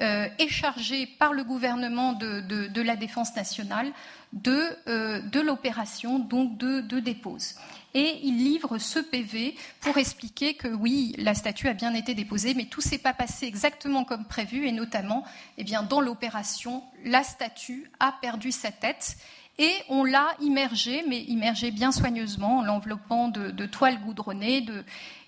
euh, 0.00 0.28
est 0.38 0.48
chargé 0.48 1.04
par 1.06 1.34
le 1.34 1.44
gouvernement 1.44 2.14
de, 2.14 2.80
la 2.80 2.96
défense 2.96 3.36
nationale 3.36 3.92
de, 4.32 4.70
euh, 4.88 5.20
l'opération, 5.44 6.18
de, 6.18 7.00
dépose. 7.00 7.56
Et 7.92 8.18
il 8.22 8.38
livre 8.38 8.78
ce 8.78 8.98
PV 8.98 9.54
pour 9.80 9.98
expliquer 9.98 10.54
que 10.54 10.68
oui, 10.68 11.14
la 11.18 11.34
statue 11.34 11.68
a 11.68 11.74
bien 11.74 11.92
été 11.92 12.14
déposée, 12.14 12.54
mais 12.54 12.64
tout 12.64 12.80
s'est 12.80 12.96
pas 12.96 13.12
passé 13.12 13.44
exactement 13.44 14.04
comme 14.04 14.24
prévu, 14.24 14.66
et 14.66 14.72
notamment, 14.72 15.22
eh 15.58 15.64
dans 15.64 16.00
l'opération, 16.00 16.82
la 17.04 17.22
statue 17.22 17.90
a 18.00 18.14
perdu 18.22 18.52
sa 18.52 18.72
tête 18.72 19.18
et 19.60 19.74
on 19.90 20.04
l'a 20.04 20.28
immergé, 20.40 21.04
mais 21.06 21.20
immergé 21.24 21.70
bien 21.70 21.92
soigneusement, 21.92 22.58
en 22.58 22.62
l'enveloppant 22.62 23.28
de, 23.28 23.66
toiles 23.66 24.00
goudronnées 24.00 24.66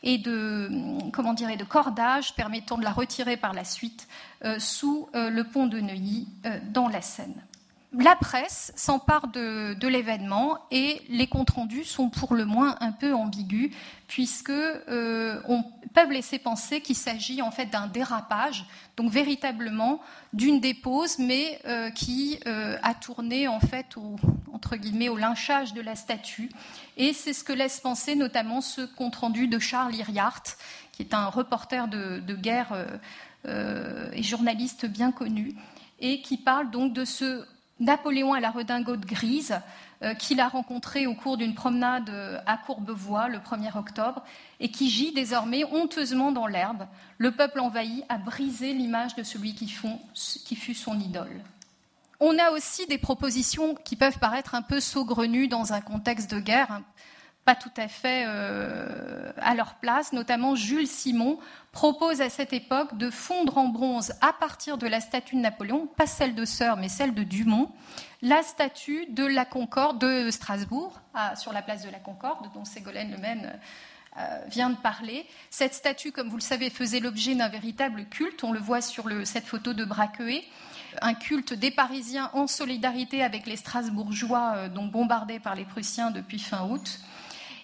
et 0.03 0.17
de, 0.17 0.69
comment 1.13 1.35
de 1.35 1.65
cordages 1.65 2.35
permettant 2.35 2.79
de 2.79 2.83
la 2.83 2.93
retirer 2.93 3.37
par 3.37 3.53
la 3.53 3.65
suite 3.65 4.09
euh, 4.47 4.59
sous 4.59 5.07
euh, 5.15 5.29
le 5.29 5.45
pont 5.45 5.67
de 5.67 5.81
Neuilly 5.81 6.29
euh, 6.47 6.59
dans 6.73 6.89
la 6.89 7.03
Seine 7.03 7.45
la 7.95 8.17
presse 8.17 8.73
s'empare 8.75 9.29
de, 9.29 9.87
l'événement 9.87 10.59
et 10.71 11.03
les 11.11 11.27
comptes 11.27 11.51
rendus 11.51 11.85
sont 11.85 12.09
pour 12.09 12.35
le 12.35 12.47
moins 12.47 12.77
un 12.81 12.91
peu 12.91 13.15
ambigus 13.15 13.71
puisque 14.09 14.51
euh, 14.51 15.41
peuvent 15.93 16.11
laisser 16.11 16.39
penser 16.39 16.81
qu'il 16.81 16.97
s'agit 16.97 17.43
en 17.43 17.51
fait 17.51 17.67
d'un 17.67 17.87
dérapage, 17.87 18.65
donc 18.97 19.11
véritablement 19.11 20.01
d'une 20.33 20.61
dépose, 20.61 21.19
mais 21.19 21.61
euh, 21.67 21.91
qui 21.91 22.41
euh, 22.47 22.79
a 22.83 22.95
tourné 22.95 23.47
en 23.47 23.61
fait 23.61 23.97
au, 23.97 24.17
entre 24.53 24.77
guillemets 24.77 25.11
au 25.11 25.17
lynchage 25.17 25.75
de 25.75 25.83
la 25.83 25.95
statue. 25.95 26.51
Et 26.97 27.13
c'est 27.13 27.35
ce 27.35 27.45
que 27.45 27.53
laisse 27.53 27.81
penser 27.81 28.15
notamment 28.15 28.63
ce 28.63 28.83
compte 28.83 29.17
rendu 29.17 29.49
de 29.49 29.59
Charles 29.59 29.95
Iriart, 29.95 30.43
qui 30.93 31.03
est 31.03 31.13
un 31.13 31.27
reporter 31.27 31.89
de, 31.89 32.21
de 32.21 32.35
guerre 32.35 32.75
et 33.45 34.23
journaliste 34.23 34.87
bien 34.87 35.11
connu 35.11 35.57
et 36.03 36.21
qui 36.21 36.37
parle 36.37 36.71
donc 36.71 36.93
de 36.93 37.05
ce 37.05 37.45
Napoléon 37.81 38.33
à 38.33 38.41
la 38.41 38.51
redingote 38.51 39.01
grise, 39.01 39.61
euh, 40.03 40.15
qu'il 40.15 40.41
a 40.41 40.49
rencontré 40.49 41.07
au 41.07 41.15
cours 41.15 41.37
d'une 41.37 41.55
promenade 41.55 42.11
euh, 42.11 42.39
à 42.47 42.57
Courbevoie 42.57 43.29
le 43.29 43.39
1er 43.39 43.77
octobre, 43.77 44.23
et 44.61 44.71
qui 44.71 44.91
gît 44.91 45.13
désormais 45.13 45.65
honteusement 45.65 46.33
dans 46.33 46.47
l'herbe. 46.47 46.87
Le 47.19 47.31
peuple 47.33 47.61
envahi 47.61 48.05
a 48.09 48.19
brisé 48.19 48.73
l'image 48.73 49.15
de 49.15 49.23
celui 49.23 49.55
qui, 49.55 49.67
fut 49.69 50.75
son 50.75 50.99
idole. 50.99 51.43
On 52.21 52.39
a 52.39 52.51
aussi 52.51 52.87
des 52.87 52.99
propositions 52.99 53.75
qui 53.75 53.97
peuvent 53.97 54.19
paraître 54.19 54.55
un 54.55 54.63
peu 54.63 54.81
saugrenues 54.81 55.49
dans 55.49 55.73
un 55.73 55.81
contexte 55.81 56.33
de 56.33 56.41
guerre, 56.41 56.71
hein, 56.71 56.83
pas 57.45 57.55
tout 57.55 57.71
à 57.77 57.89
fait 57.89 58.25
euh, 58.27 59.33
à 59.37 59.55
leur 59.55 59.75
place. 59.75 60.13
Notamment, 60.13 60.55
Jules 60.55 60.87
Simon 60.87 61.39
propose 61.73 62.21
à 62.21 62.29
cette 62.29 62.53
époque 62.53 62.97
de 62.97 63.11
fondre 63.11 63.59
en 63.59 63.69
bronze, 63.69 64.13
à 64.21 64.33
partir 64.33 64.79
de 64.79 64.87
la 64.87 65.01
statue 65.01 65.37
de 65.37 65.41
Napoléon, 65.41 65.87
pas 65.87 66.07
celle 66.07 66.35
de 66.35 66.45
Sœur, 66.45 66.77
mais 66.77 66.89
celle 66.89 67.15
de 67.15 67.25
Dumont, 67.25 67.71
la 68.21 68.43
statue 68.43 69.07
de 69.09 69.25
la 69.25 69.45
Concorde 69.45 69.99
de 69.99 70.31
Strasbourg, 70.31 71.01
sur 71.37 71.53
la 71.53 71.63
place 71.63 71.83
de 71.83 71.91
la 71.91 71.99
Concorde, 71.99 72.53
dont 72.55 72.65
Ségolène 72.65 73.11
Lemaine 73.11 73.59
euh, 74.19 74.39
vient 74.47 74.71
de 74.71 74.77
parler. 74.77 75.27
Cette 75.51 75.75
statue, 75.75 76.13
comme 76.13 76.29
vous 76.29 76.37
le 76.37 76.43
savez, 76.43 76.71
faisait 76.71 77.01
l'objet 77.01 77.35
d'un 77.35 77.49
véritable 77.49 78.05
culte. 78.05 78.45
On 78.45 78.53
le 78.53 78.61
voit 78.61 78.83
sur 78.83 79.07
cette 79.25 79.47
photo 79.47 79.73
de 79.73 79.85
Braqueuet 79.85 80.45
un 81.01 81.15
culte 81.15 81.55
des 81.55 81.71
Parisiens 81.71 82.31
en 82.35 82.47
solidarité 82.47 83.23
avec 83.23 83.47
les 83.47 83.57
Strasbourgeois, 83.57 84.53
euh, 84.57 84.69
donc 84.69 84.93
bombardés 84.93 85.41
par 85.41 85.55
les 85.55 85.65
Prussiens 85.65 86.11
depuis 86.11 86.39
fin 86.39 86.69
août 86.69 87.01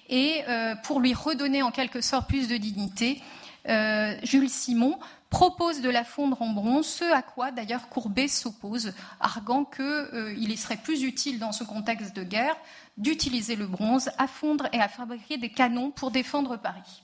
et 0.09 0.42
euh, 0.49 0.75
pour 0.77 1.01
lui 1.01 1.14
redonner 1.14 1.62
en 1.62 1.71
quelque 1.71 2.01
sorte 2.01 2.29
plus 2.29 2.49
de 2.49 2.57
dignité, 2.57 3.23
euh, 3.68 4.14
Jules 4.23 4.49
Simon 4.49 4.99
propose 5.31 5.83
de 5.83 5.90
la 5.90 6.05
fondre 6.05 6.40
en 6.40 6.51
bronze, 6.51 6.87
ce 6.87 7.05
à 7.05 7.21
quoi 7.21 7.51
d'ailleurs 7.51 7.88
Courbet 7.90 8.29
s'oppose, 8.29 8.94
arguant 9.21 9.64
qu'il 9.64 9.85
euh, 9.85 10.57
serait 10.57 10.79
plus 10.79 11.03
utile 11.03 11.38
dans 11.38 11.53
ce 11.53 11.64
contexte 11.64 12.16
de 12.16 12.23
guerre 12.23 12.57
d'utiliser 12.97 13.55
le 13.55 13.66
bronze 13.66 14.11
à 14.16 14.27
fondre 14.27 14.68
et 14.73 14.81
à 14.81 14.88
fabriquer 14.88 15.37
des 15.37 15.51
canons 15.51 15.90
pour 15.90 16.11
défendre 16.11 16.57
Paris. 16.57 17.03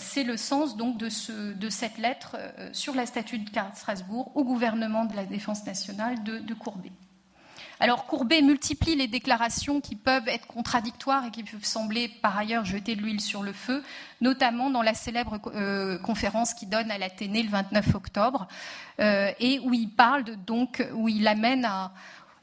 c'est 0.00 0.24
le 0.24 0.36
sens 0.36 0.76
donc 0.76 0.96
de, 0.96 1.08
cette 1.08 1.98
lettre 1.98 2.36
sur 2.72 2.94
la 2.94 3.06
statue 3.06 3.38
de 3.38 3.48
Strasbourg 3.74 4.32
au 4.34 4.42
gouvernement 4.42 5.04
de 5.04 5.14
la 5.14 5.26
défense 5.26 5.64
nationale 5.64 6.24
de 6.24 6.54
Courbet. 6.54 6.92
Alors 7.82 8.04
Courbet 8.04 8.42
multiplie 8.42 8.94
les 8.94 9.08
déclarations 9.08 9.80
qui 9.80 9.96
peuvent 9.96 10.28
être 10.28 10.46
contradictoires 10.46 11.24
et 11.24 11.30
qui 11.30 11.42
peuvent 11.42 11.64
sembler 11.64 12.08
par 12.08 12.36
ailleurs 12.36 12.66
jeter 12.66 12.94
de 12.94 13.00
l'huile 13.00 13.22
sur 13.22 13.42
le 13.42 13.54
feu, 13.54 13.82
notamment 14.20 14.68
dans 14.68 14.82
la 14.82 14.92
célèbre 14.92 15.40
euh, 15.54 15.96
conférence 15.98 16.52
qu'il 16.52 16.68
donne 16.68 16.90
à 16.90 16.98
l'Athénée 16.98 17.42
le 17.42 17.48
29 17.48 17.94
octobre, 17.94 18.48
euh, 19.00 19.32
et 19.40 19.60
où 19.60 19.72
il 19.72 19.88
parle 19.88 20.24
donc, 20.46 20.86
où 20.92 21.08
il 21.08 21.26
amène 21.26 21.66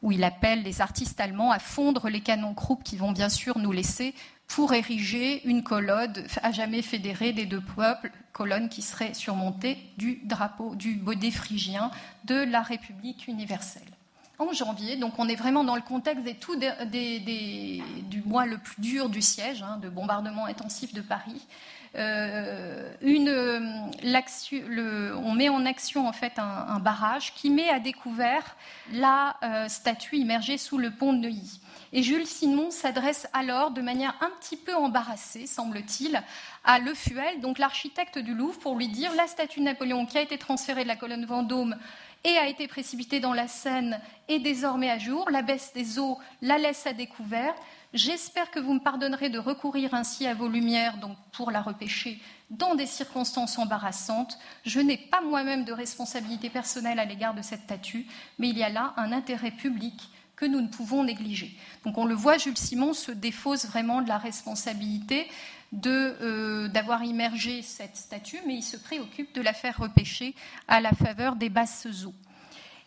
où 0.02 0.12
il 0.12 0.24
appelle 0.24 0.64
les 0.64 0.82
artistes 0.82 1.22
allemands 1.22 1.52
à 1.52 1.60
fondre 1.60 2.10
les 2.10 2.22
canons 2.22 2.56
Krupp 2.56 2.84
qui 2.84 2.98
vont 2.98 3.12
bien 3.12 3.30
sûr 3.30 3.60
nous 3.60 3.72
laisser 3.72 4.16
pour 4.48 4.74
ériger 4.74 5.48
une 5.48 5.64
colonne 5.64 6.14
à 6.42 6.52
jamais 6.52 6.82
fédérée 6.82 7.34
des 7.34 7.46
deux 7.46 7.62
peuples, 7.62 8.12
colonne 8.32 8.70
qui 8.70 8.82
serait 8.82 9.14
surmontée 9.14 9.78
du 9.98 10.22
drapeau 10.24 10.76
du 10.76 10.96
baudet 10.96 11.32
phrygien 11.32 11.92
de 12.26 12.36
la 12.36 12.62
République 12.62 13.28
universelle 13.28 13.97
en 14.40 14.54
janvier. 14.54 14.96
Donc 14.96 15.14
on 15.18 15.28
est 15.28 15.36
vraiment 15.36 15.64
dans 15.64 15.76
le 15.76 15.82
contexte 15.82 16.24
des 16.24 17.84
du 18.04 18.22
mois 18.24 18.46
le 18.46 18.58
plus 18.58 18.82
dur 18.82 19.10
du 19.10 19.22
siège, 19.22 19.64
hein, 19.64 19.80
de 19.82 19.90
bombardement 19.90 20.46
intensif 20.46 20.94
de 20.94 21.02
Paris. 21.02 21.46
Euh, 21.96 22.92
le, 23.02 25.16
on 25.16 25.34
met 25.34 25.50
en 25.50 25.66
action 25.66 26.08
en 26.08 26.14
fait 26.14 26.34
un, 26.38 26.80
barrage 26.80 27.34
qui 27.34 27.50
met 27.50 27.70
à 27.70 27.80
découvert 27.80 28.56
la 28.92 29.36
euh, 29.42 29.68
statue 29.68 30.18
immergée 30.18 30.58
sous 30.58 30.78
le 30.78 30.92
pont 30.92 31.14
de 31.14 31.20
Neuilly. 31.20 31.60
Et 31.94 32.04
Jules 32.04 32.28
Simon 32.28 32.70
s'adresse 32.70 33.28
alors 33.34 33.72
de 33.72 33.82
manière 33.82 34.14
un 34.22 34.30
petit 34.42 34.58
peu 34.58 34.76
embarrassée, 34.76 35.48
semble-t-il, 35.48 36.22
à 36.66 36.80
Le 36.80 36.94
Fuel, 36.94 37.40
donc 37.40 37.60
l'architecte 37.60 38.20
du 38.20 38.34
Louvre, 38.34 38.60
pour 38.60 38.76
lui 38.76 38.90
dire 38.90 39.16
la 39.16 39.26
statue 39.26 39.62
de 39.62 39.66
Napoléon 39.66 40.06
qui 40.06 40.18
a 40.18 40.22
été 40.22 40.38
transférée 40.38 40.84
de 40.84 40.90
la 40.90 40.98
colonne 40.98 41.26
Vendôme 41.26 41.78
et 42.28 42.38
a 42.38 42.48
été 42.48 42.68
précipité 42.68 43.22
dans 43.22 43.34
la 43.34 43.48
Seine 43.48 44.02
est 44.28 44.40
désormais 44.40 44.92
à 44.92 45.00
jour. 45.00 45.30
La 45.32 45.42
baisse 45.42 45.72
des 45.74 45.98
eaux 45.98 46.20
la 46.42 46.58
laisse 46.58 46.86
à 46.86 46.92
découvert. 46.92 47.56
J'espère 47.94 48.52
que 48.52 48.60
vous 48.60 48.74
me 48.74 48.82
pardonnerez 48.82 49.30
de 49.30 49.40
recourir 49.40 49.94
ainsi 49.94 50.28
à 50.28 50.34
vos 50.34 50.50
lumières 50.50 50.98
donc 50.98 51.16
pour 51.32 51.52
la 51.52 51.62
repêcher 51.62 52.20
dans 52.50 52.76
des 52.76 52.86
circonstances 52.86 53.58
embarrassantes. 53.58 54.38
Je 54.66 54.82
n'ai 54.82 54.98
pas 54.98 55.22
moi-même 55.22 55.64
de 55.64 55.72
responsabilité 55.72 56.50
personnelle 56.50 57.00
à 57.00 57.06
l'égard 57.06 57.34
de 57.34 57.42
cette 57.42 57.62
statue, 57.62 58.08
mais 58.40 58.50
il 58.50 58.58
y 58.58 58.64
a 58.64 58.70
là 58.70 58.94
un 58.98 59.14
intérêt 59.14 59.52
public 59.52 60.10
que 60.36 60.46
nous 60.46 60.60
ne 60.60 60.68
pouvons 60.68 61.06
négliger. 61.06 61.58
Donc 61.86 61.98
on 61.98 62.06
le 62.06 62.14
voit, 62.14 62.38
Jules 62.38 62.58
Simon 62.58 62.94
se 62.94 63.12
défausse 63.12 63.66
vraiment 63.66 64.02
de 64.02 64.10
la 64.10 64.18
responsabilité 64.18 65.28
euh, 65.86 66.70
d'avoir 66.70 67.04
immergé 67.04 67.62
cette 67.62 67.98
statue, 67.98 68.40
mais 68.48 68.56
il 68.56 68.64
se 68.64 68.78
préoccupe 68.78 69.36
de 69.36 69.42
la 69.42 69.52
faire 69.52 69.78
repêcher 69.78 70.34
à 70.70 70.80
la 70.80 70.92
faveur 70.92 71.36
des 71.36 71.50
basses 71.50 71.88
eaux. 72.06 72.14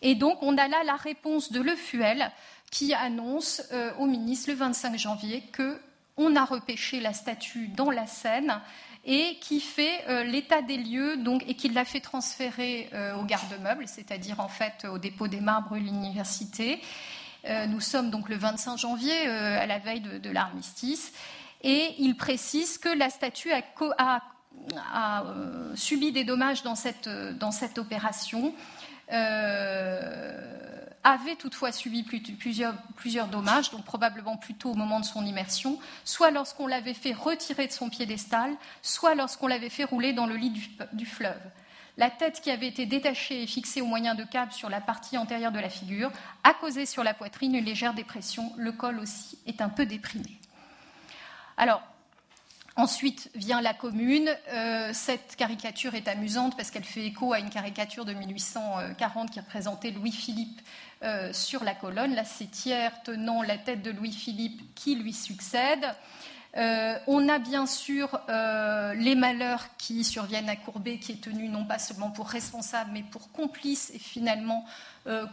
Et 0.01 0.15
donc, 0.15 0.43
on 0.43 0.57
a 0.57 0.67
là 0.67 0.83
la 0.85 0.97
réponse 0.97 1.53
de 1.53 1.61
Le 1.61 1.77
Fuel 1.77 2.33
qui 2.71 2.95
annonce 2.95 3.63
euh, 3.73 3.93
au 3.99 4.07
ministre 4.07 4.49
le 4.49 4.57
25 4.57 4.97
janvier 4.97 5.45
qu'on 5.55 6.37
a 6.37 6.45
repêché 6.47 7.01
la 7.01 7.13
statue 7.13 7.69
dans 7.69 7.91
la 7.91 8.07
Seine 8.07 8.63
et 9.05 9.37
qui 9.43 9.61
fait 9.61 10.03
euh, 10.09 10.25
l'état 10.25 10.63
des 10.63 10.79
lieux 10.79 11.19
donc, 11.19 11.45
et 11.47 11.55
qui 11.55 11.69
l'a 11.69 11.85
fait 11.85 12.01
transférer 12.01 12.89
au 13.19 13.25
garde-meubles, 13.25 13.89
c'est-à-dire 13.89 14.41
en 14.41 14.49
fait 14.49 14.87
au 14.87 14.97
dépôt 14.97 15.29
des 15.29 15.41
marbres 15.41 15.75
de 15.75 15.81
l'université. 15.81 16.81
nous 17.69 17.81
sommes 17.81 18.11
donc 18.11 18.31
le 18.31 18.37
25 18.37 18.79
janvier, 18.79 19.27
à 19.27 19.67
la 19.67 19.79
veille 19.79 20.01
de 20.01 20.31
l'armistice 20.31 21.13
et 21.63 21.95
il 21.99 22.17
précise 22.17 22.79
que 22.79 22.89
la 22.89 23.11
statue 23.11 23.51
a, 23.53 24.23
euh, 25.25 25.75
subi 25.75 26.13
des 26.13 26.25
dommages 26.25 26.63
dans 26.63 26.75
cette, 26.75 27.09
cette 27.53 27.79
opération. 27.79 28.55
Euh, 29.13 30.61
avait 31.03 31.37
toutefois 31.37 31.73
subi 31.73 32.03
plusieurs, 32.03 33.29
dommages, 33.29 33.71
donc 33.71 33.85
probablement 33.85 34.37
plutôt 34.37 34.73
au 34.73 34.75
moment 34.75 35.01
de 35.01 35.05
son 35.05 35.25
immersion, 35.25 35.79
soit 36.05 36.31
lorsqu'on 36.31 36.67
l'avait 36.67 36.95
fait 36.95 37.13
retirer 37.13 37.67
de 37.67 37.73
son 37.73 37.89
piédestal, 37.89 38.53
soit 38.83 39.15
lorsqu'on 39.15 39.47
l'avait 39.47 39.71
fait 39.71 39.85
rouler 39.85 40.13
dans 40.13 40.27
le 40.27 40.37
lit 40.37 40.53
du, 40.93 41.07
fleuve. 41.07 41.41
La 41.97 42.11
tête 42.11 42.41
qui 42.41 42.51
avait 42.51 42.69
été 42.69 42.87
détachée 42.87 43.43
et 43.43 43.47
fixée 43.47 43.81
au 43.81 43.87
moyen 43.87 44.15
de 44.15 44.25
câbles 44.25 44.53
sur 44.53 44.69
la 44.69 44.81
partie 44.81 45.19
antérieure 45.19 45.53
de 45.53 45.59
la 45.59 45.69
figure 45.69 46.11
a 46.45 46.55
causé 46.55 46.87
sur 46.87 47.03
la 47.03 47.15
poitrine 47.15 47.55
une 47.55 47.65
légère 47.65 47.95
dépression. 47.95 48.53
Le 48.57 48.73
col 48.73 48.99
aussi 48.99 49.39
est 49.47 49.61
un 49.61 49.69
peu 49.69 49.87
déprimé. 49.87 50.40
Alors, 51.61 51.83
Ensuite 52.77 53.31
vient 53.35 53.61
la 53.61 53.75
commune. 53.75 54.31
Euh, 54.53 54.91
cette 54.95 55.37
caricature 55.37 55.95
est 55.95 56.09
amusante 56.09 56.57
parce 56.57 56.71
qu'elle 56.71 56.85
fait 56.85 57.05
écho 57.05 57.35
à 57.35 57.39
une 57.39 57.51
caricature 57.51 58.07
de 58.07 58.15
1840 58.15 59.31
qui 59.31 59.39
représentait 59.39 59.91
Louis-Philippe 59.91 60.63
euh, 61.03 61.31
sur 61.35 61.63
la 61.63 61.75
colonne, 61.75 62.15
la 62.15 62.25
sétière 62.25 63.03
tenant 63.03 63.43
la 63.43 63.59
tête 63.59 63.83
de 63.83 63.91
Louis-Philippe 63.91 64.75
qui 64.75 64.95
lui 64.95 65.13
succède. 65.13 65.85
Euh, 66.57 66.99
on 67.07 67.29
a 67.29 67.39
bien 67.39 67.67
sûr 67.67 68.19
les 68.29 69.15
malheurs 69.15 69.77
qui 69.77 70.03
surviennent 70.03 70.49
à 70.49 70.57
Courbet, 70.57 70.99
qui 70.99 71.13
est 71.13 71.23
tenu 71.23 71.51
non 71.51 71.67
pas 71.67 71.79
seulement 71.79 72.11
pour 72.11 72.29
responsable, 72.29 72.93
mais 72.95 73.03
pour 73.03 73.31
complice 73.31 73.91
et 73.95 73.99
finalement 73.99 74.65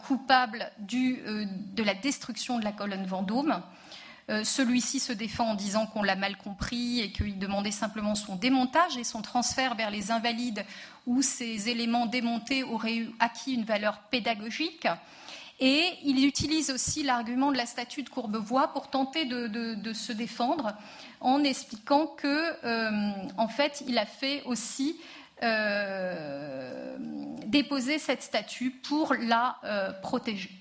coupable 0.06 0.70
de 0.80 1.84
la 1.84 1.94
destruction 1.94 2.60
de 2.60 2.66
la 2.66 2.74
colonne 2.74 3.06
Vendôme. 3.06 3.62
Euh, 4.30 4.44
celui-ci 4.44 5.00
se 5.00 5.13
défend 5.13 5.52
en 5.52 5.56
disant 5.56 5.86
qu'on 5.88 6.04
l'a 6.04 6.18
mal 6.18 6.36
compris 6.38 7.00
et 7.00 7.12
qu'il 7.12 7.40
demandait 7.40 7.72
simplement 7.72 8.13
son 8.13 8.36
démontage 8.36 8.98
et 8.98 9.06
son 9.06 9.22
transfert 9.22 9.76
vers 9.76 9.90
les 9.90 10.12
invalides 10.12 10.66
où 11.06 11.22
ces 11.22 11.70
éléments 11.70 12.06
démontés 12.06 12.63
auraient 12.63 13.08
acquis 13.20 13.54
une 13.54 13.63
valeur 13.63 14.00
pédagogique. 14.10 14.88
Et 15.60 15.94
il 16.04 16.24
utilise 16.26 16.70
aussi 16.70 17.02
l'argument 17.04 17.52
de 17.52 17.58
la 17.58 17.66
statue 17.66 18.04
de 18.04 18.10
Courbevoie 18.10 18.68
pour 18.74 18.90
tenter 18.90 19.26
de, 19.26 19.94
se 19.94 20.12
défendre 20.12 20.74
en 21.20 21.44
expliquant 21.44 22.06
que, 22.06 22.54
euh, 22.63 23.12
en 23.38 23.48
fait, 23.48 23.84
il 23.88 23.98
a 23.98 24.06
fait 24.06 24.44
aussi 24.44 24.98
euh, 25.42 26.96
déposer 27.48 27.98
cette 27.98 28.22
statue 28.22 28.70
pour 28.70 29.16
la 29.16 29.58
euh, 29.63 29.94
protéger. 30.02 30.52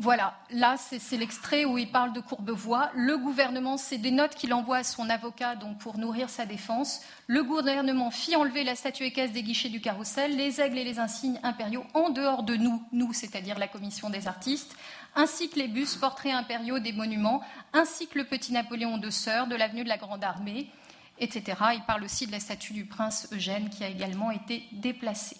Voilà, 0.00 0.38
là 0.50 0.76
c'est 0.76 1.16
l'extrait 1.16 1.64
où 1.64 1.76
il 1.76 1.90
parle 1.90 2.12
de 2.12 2.20
Courbevoie. 2.20 2.92
Le 2.94 3.18
gouvernement, 3.18 3.76
c'est 3.76 3.98
des 3.98 4.12
notes 4.12 4.36
qu'il 4.36 4.54
envoie 4.54 4.76
à 4.76 4.84
son 4.84 5.10
avocat 5.10 5.56
donc 5.56 5.78
pour 5.78 5.98
nourrir 5.98 6.30
sa 6.30 6.46
défense. 6.46 7.00
Le 7.26 7.42
gouvernement 7.42 8.12
fit 8.12 8.36
enlever 8.36 8.62
la 8.62 8.76
statue 8.76 9.02
équestre 9.02 9.34
des 9.34 9.42
guichets 9.42 9.70
du 9.70 9.80
carrousel, 9.80 10.36
les 10.36 10.60
aigles 10.60 10.78
et 10.78 10.84
les 10.84 11.00
insignes 11.00 11.40
impériaux 11.42 11.84
en 11.94 12.10
dehors 12.10 12.44
de 12.44 12.54
nous, 12.54 12.80
nous 12.92 13.12
c'est-à-dire 13.12 13.58
la 13.58 13.66
commission 13.66 14.08
des 14.08 14.28
artistes, 14.28 14.76
ainsi 15.16 15.50
que 15.50 15.58
les 15.58 15.66
bus, 15.66 15.96
portraits 15.96 16.32
impériaux 16.32 16.78
des 16.78 16.92
monuments, 16.92 17.42
ainsi 17.72 18.06
que 18.06 18.18
le 18.18 18.24
petit 18.24 18.52
Napoléon 18.52 18.98
de 18.98 19.10
Sœur 19.10 19.48
de 19.48 19.56
l'avenue 19.56 19.82
de 19.82 19.88
la 19.88 19.98
Grande 19.98 20.22
Armée, 20.22 20.70
etc. 21.18 21.58
Il 21.74 21.82
parle 21.88 22.04
aussi 22.04 22.28
de 22.28 22.32
la 22.32 22.38
statue 22.38 22.72
du 22.72 22.84
prince 22.84 23.28
Eugène 23.32 23.68
qui 23.68 23.82
a 23.82 23.88
également 23.88 24.30
été 24.30 24.62
déplacée. 24.70 25.38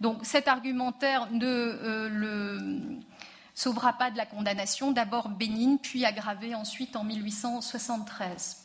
Donc 0.00 0.20
cet 0.24 0.46
argumentaire 0.46 1.28
ne 1.32 1.46
euh, 1.46 2.08
le 2.10 2.98
sauvera 3.58 3.92
pas 3.92 4.12
de 4.12 4.16
la 4.16 4.24
condamnation, 4.24 4.92
d'abord 4.92 5.28
bénigne, 5.28 5.78
puis 5.78 6.04
aggravée 6.04 6.54
ensuite 6.54 6.94
en 6.94 7.02
1873. 7.02 8.64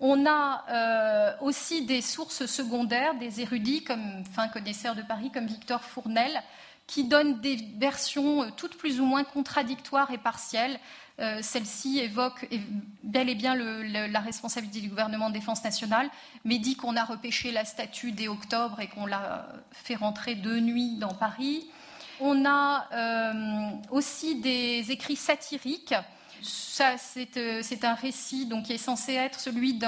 On 0.00 0.26
a 0.26 0.64
euh, 0.68 1.32
aussi 1.40 1.86
des 1.86 2.00
sources 2.00 2.46
secondaires, 2.46 3.14
des 3.14 3.40
érudits, 3.40 3.84
comme 3.84 4.24
fin 4.24 4.48
connaisseurs 4.48 4.96
de 4.96 5.02
Paris, 5.02 5.30
comme 5.32 5.46
Victor 5.46 5.80
Fournel, 5.80 6.42
qui 6.88 7.04
donnent 7.04 7.40
des 7.40 7.56
versions 7.78 8.42
euh, 8.42 8.48
toutes 8.56 8.76
plus 8.76 9.00
ou 9.00 9.04
moins 9.04 9.22
contradictoires 9.22 10.10
et 10.10 10.18
partielles. 10.18 10.80
Euh, 11.20 11.38
celle-ci 11.40 12.00
évoque 12.00 12.48
bel 13.04 13.28
et 13.28 13.36
bien 13.36 13.54
la 13.54 14.18
responsabilité 14.18 14.80
du 14.80 14.88
gouvernement 14.88 15.28
de 15.28 15.34
défense 15.34 15.62
nationale, 15.62 16.10
mais 16.44 16.58
dit 16.58 16.74
qu'on 16.74 16.96
a 16.96 17.04
repêché 17.04 17.52
la 17.52 17.64
statue 17.64 18.10
dès 18.10 18.26
octobre 18.26 18.80
et 18.80 18.88
qu'on 18.88 19.06
l'a 19.06 19.46
fait 19.70 19.94
rentrer 19.94 20.34
de 20.34 20.58
nuit 20.58 20.96
dans 20.96 21.14
Paris. 21.14 21.68
On 22.20 22.44
a 22.44 22.88
euh, 22.92 23.70
aussi 23.90 24.36
des 24.36 24.90
écrits 24.90 25.16
satiriques. 25.16 25.94
Euh, 26.80 27.62
c'est 27.62 27.84
un 27.84 27.94
récit 27.94 28.46
donc, 28.46 28.64
qui 28.64 28.74
est 28.74 28.78
censé 28.78 29.14
être 29.14 29.40
celui 29.40 29.78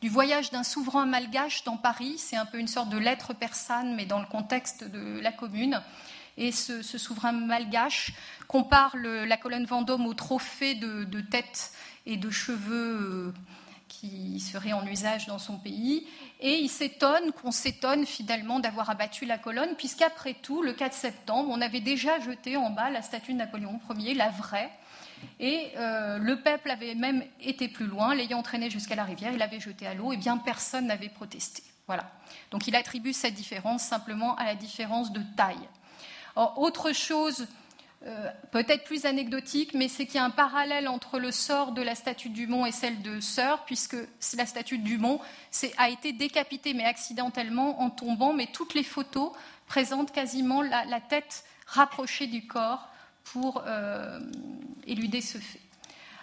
du 0.00 0.08
voyage 0.08 0.50
d'un 0.50 0.62
souverain 0.62 1.06
malgache 1.06 1.64
dans 1.64 1.76
Paris. 1.76 2.14
C'est 2.18 2.36
un 2.36 2.46
peu 2.46 2.58
une 2.58 2.68
sorte 2.68 2.88
de 2.88 2.98
lettre 2.98 3.34
persane, 3.34 3.94
mais 3.94 4.06
dans 4.06 4.20
le 4.20 4.26
contexte 4.26 4.84
de 4.84 5.20
la 5.20 5.32
commune. 5.32 5.82
Et 6.36 6.52
ce, 6.52 6.82
souverain 6.82 7.32
malgache 7.32 8.12
compare 8.48 8.96
la 8.96 9.36
colonne 9.36 9.66
Vendôme 9.66 10.06
au 10.06 10.14
trophée 10.14 10.74
de, 10.74 11.20
têtes 11.20 11.72
et 12.06 12.16
de 12.16 12.30
cheveux 12.30 12.96
euh, 13.00 13.34
qui 14.00 14.40
serait 14.40 14.72
en 14.72 14.86
usage 14.86 15.26
dans 15.26 15.38
son 15.38 15.58
pays. 15.58 16.06
Et 16.40 16.58
il 16.58 16.70
s'étonne 16.70 17.32
qu'on 17.32 17.52
s'étonne 17.52 18.06
finalement 18.06 18.58
d'avoir 18.58 18.88
abattu 18.88 19.26
la 19.26 19.36
colonne, 19.36 19.76
puisqu'après 19.76 20.34
tout, 20.34 20.62
le 20.62 20.72
4 20.72 20.94
septembre, 20.94 21.50
on 21.52 21.60
avait 21.60 21.80
déjà 21.80 22.18
jeté 22.20 22.56
en 22.56 22.70
bas 22.70 22.88
la 22.88 23.02
statue 23.02 23.34
de 23.34 23.38
Napoléon 23.38 23.78
Ier, 23.94 24.14
la 24.14 24.30
vraie. 24.30 24.70
Et 25.38 25.72
euh, 25.76 26.16
le 26.16 26.40
peuple 26.40 26.70
avait 26.70 26.94
même 26.94 27.22
été 27.42 27.68
plus 27.68 27.86
loin, 27.86 28.14
l'ayant 28.14 28.38
entraîné 28.38 28.70
jusqu'à 28.70 28.94
la 28.94 29.04
rivière, 29.04 29.32
il 29.32 29.38
l'avait 29.38 29.60
jeté 29.60 29.86
à 29.86 29.92
l'eau, 29.92 30.14
et 30.14 30.16
bien 30.16 30.38
personne 30.38 30.86
n'avait 30.86 31.10
protesté. 31.10 31.62
Voilà. 31.86 32.10
Donc 32.50 32.68
il 32.68 32.76
attribue 32.76 33.12
cette 33.12 33.34
différence 33.34 33.82
simplement 33.82 34.34
à 34.36 34.44
la 34.44 34.54
différence 34.54 35.12
de 35.12 35.20
taille. 35.36 35.68
autre 36.36 36.92
chose 36.94 37.46
euh, 38.06 38.30
peut-être 38.50 38.84
plus 38.84 39.04
anecdotique, 39.04 39.74
mais 39.74 39.86
c'est 39.88 40.06
qu'il 40.06 40.14
y 40.14 40.18
a 40.18 40.24
un 40.24 40.30
parallèle 40.30 40.88
entre 40.88 41.18
le 41.18 41.30
sort 41.30 41.72
de 41.72 41.82
la 41.82 41.94
statue 41.94 42.30
de 42.30 42.34
Dumont 42.34 42.64
et 42.64 42.72
celle 42.72 43.02
de 43.02 43.20
Sœur, 43.20 43.64
puisque 43.66 43.96
la 44.38 44.46
statue 44.46 44.78
de 44.78 44.84
Dumont 44.84 45.20
a 45.76 45.90
été 45.90 46.14
décapitée, 46.14 46.72
mais 46.72 46.84
accidentellement, 46.84 47.82
en 47.82 47.90
tombant, 47.90 48.32
mais 48.32 48.46
toutes 48.46 48.72
les 48.72 48.84
photos 48.84 49.32
présentent 49.66 50.12
quasiment 50.12 50.62
la, 50.62 51.00
tête 51.00 51.44
rapprochée 51.66 52.26
du 52.26 52.46
corps 52.46 52.88
pour 53.22 53.64
euh, 53.66 54.18
éluder 54.86 55.20
ce 55.20 55.36
fait. 55.36 55.60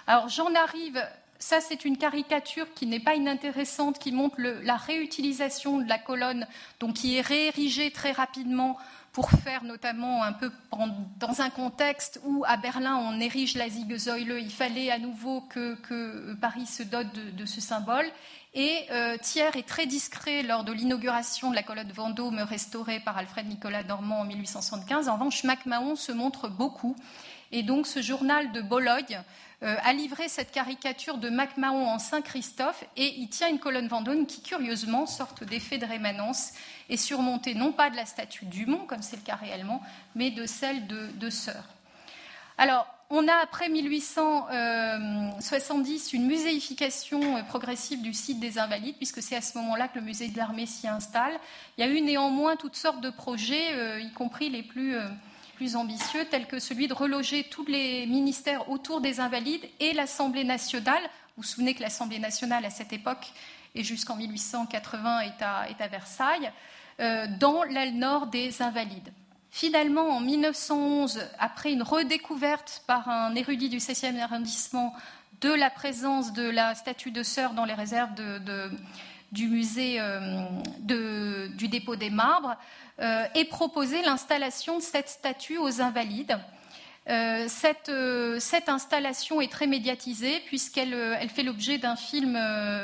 Alors 0.07 0.29
j'en 0.29 0.55
arrive, 0.55 0.99
ça 1.37 1.61
c'est 1.61 1.85
une 1.85 1.97
caricature 1.97 2.73
qui 2.73 2.87
n'est 2.87 2.99
pas 2.99 3.13
inintéressante, 3.13 3.99
qui 3.99 4.11
montre 4.11 4.37
la 4.39 4.77
réutilisation 4.77 5.77
de 5.77 5.87
la 5.87 5.99
colonne, 5.99 6.47
donc 6.79 6.95
qui 6.95 7.17
est 7.17 7.21
réérigée 7.21 7.91
très 7.91 8.13
rapidement 8.13 8.77
pour 9.17 9.31
faire 9.31 9.63
notamment 9.63 10.21
un 10.21 10.31
peu 10.31 10.51
dans 11.19 11.41
un 11.41 11.49
contexte 11.49 12.21
où 12.23 12.43
à 12.47 12.55
Berlin 12.55 12.97
on 12.97 13.19
érige 13.19 13.57
la 13.57 13.67
Siegessäule, 13.67 14.39
il 14.39 14.51
fallait 14.51 14.91
à 14.91 14.99
nouveau 14.99 15.41
que, 15.41 16.35
Paris 16.35 16.67
se 16.67 16.83
dote 16.83 17.07
de, 17.35 17.45
ce 17.47 17.59
symbole. 17.59 18.05
Et 18.59 18.87
euh, 18.89 19.17
Thiers 19.21 19.55
est 19.55 19.67
très 19.67 19.85
discret 19.85 20.41
lors 20.41 20.63
de 20.63 20.71
l'inauguration 20.71 21.51
de 21.51 21.55
la 21.55 21.61
colonne 21.61 21.91
Vendôme 21.91 22.39
restaurée 22.39 22.99
par 22.99 23.15
Alfred 23.15 23.45
Nicolas 23.45 23.83
Normand 23.83 24.21
en 24.21 24.25
1875. 24.25 25.09
En 25.09 25.13
revanche, 25.13 25.43
MacMahon 25.43 25.95
se 25.95 26.11
montre 26.11 26.49
beaucoup. 26.49 26.95
Et 27.51 27.61
donc 27.61 27.85
ce 27.85 28.01
journal 28.01 28.51
de 28.53 28.61
Bologne 28.61 29.21
euh, 29.61 29.75
a 29.83 29.93
livré 29.93 30.27
cette 30.27 30.51
caricature 30.51 31.19
de 31.19 31.29
MacMahon 31.29 31.87
en 31.87 31.99
Saint-Christophe 31.99 32.83
et 32.95 33.19
il 33.19 33.29
tient 33.29 33.47
une 33.47 33.59
colonne 33.59 33.89
Vendôme 33.89 34.25
qui, 34.25 34.41
curieusement, 34.41 35.05
sorte 35.05 35.43
d'effet 35.43 35.77
de 35.77 35.85
rémanence 35.85 36.53
est 36.89 36.97
surmontée 36.97 37.53
non 37.53 37.71
pas 37.71 37.91
de 37.91 37.95
la 37.95 38.07
statue 38.07 38.45
Dumont, 38.45 38.87
comme 38.87 39.03
c'est 39.03 39.17
le 39.17 39.21
cas 39.21 39.35
réellement, 39.35 39.83
mais 40.15 40.31
de 40.31 40.47
celle 40.47 40.87
de, 40.87 41.11
de 41.13 41.29
Sœur. 41.29 41.63
Alors, 42.57 42.87
on 43.09 43.25
a 43.27 43.33
après 43.35 43.69
1870 43.69 46.11
une 46.11 46.27
muséification 46.27 47.41
progressive 47.45 48.01
du 48.01 48.13
site 48.13 48.41
des 48.41 48.59
Invalides, 48.59 48.97
puisque 48.97 49.21
c'est 49.21 49.37
à 49.37 49.41
ce 49.41 49.57
moment-là 49.59 49.87
que 49.87 49.99
le 49.99 50.05
musée 50.05 50.27
de 50.27 50.35
l'armée 50.37 50.65
s'y 50.65 50.89
installe. 50.89 51.39
Il 51.77 51.85
y 51.85 51.87
a 51.87 51.89
eu 51.89 52.01
néanmoins 52.01 52.57
toutes 52.57 52.75
sortes 52.75 52.99
de 52.99 53.09
projets, 53.09 53.73
euh, 53.75 54.01
y 54.01 54.11
compris 54.11 54.49
les 54.49 54.61
plus 54.61 54.97
euh, 54.97 55.07
ambitieux, 55.75 56.25
tels 56.25 56.47
que 56.47 56.59
celui 56.59 56.89
de 56.89 56.93
reloger 56.93 57.45
tous 57.45 57.65
les 57.65 58.05
ministères 58.07 58.69
autour 58.69 58.99
des 58.99 59.21
Invalides 59.21 59.63
et 59.79 59.93
l'Assemblée 59.93 60.43
nationale. 60.43 61.01
Vous 61.35 61.43
vous 61.43 61.43
souvenez 61.43 61.75
que 61.75 61.81
l'Assemblée 61.81 62.19
nationale, 62.19 62.65
à 62.65 62.69
cette 62.69 62.91
époque, 62.91 63.31
et 63.73 63.83
jusqu'en 63.83 64.17
1880, 64.17 65.21
est 65.21 65.41
à, 65.41 65.69
est 65.69 65.79
à 65.81 65.87
Versailles, 65.87 66.51
euh, 66.99 67.25
dans 67.39 67.63
l'aile 67.63 67.97
nord 67.97 68.27
des 68.27 68.61
Invalides. 68.61 69.13
Finalement, 69.51 70.09
en 70.09 70.19
1911, 70.19 71.19
après 71.39 71.71
une 71.71 71.83
redécouverte 71.83 72.83
par 72.85 73.09
un 73.09 73.33
érudit 73.35 73.69
du 73.69 73.77
16e 73.77 74.19
arrondissement 74.19 74.93
de 75.41 75.49
la 75.49 75.69
présence 75.69 76.33
de 76.33 76.49
la 76.49 76.75
statue 76.75 77.11
de 77.11 77.23
sœur 77.23 77.53
dans 77.53 77.65
les 77.65 77.73
réserves 77.73 78.11
du 79.31 79.47
musée 79.47 79.97
euh, 79.99 80.45
du 81.49 81.67
dépôt 81.67 81.95
des 81.95 82.09
marbres, 82.09 82.55
euh, 82.99 83.25
et 83.35 83.45
proposer 83.45 84.01
l'installation 84.01 84.77
de 84.77 84.83
cette 84.83 85.09
statue 85.09 85.57
aux 85.57 85.81
invalides. 85.81 86.39
Euh, 87.09 87.45
cette, 87.47 87.89
installation 88.67 89.39
est 89.39 89.51
très 89.51 89.67
médiatisée 89.67 90.41
puisqu'elle 90.45 90.93
elle 90.93 91.29
fait 91.29 91.43
l'objet 91.43 91.77
d'un 91.77 91.95
film 91.95 92.37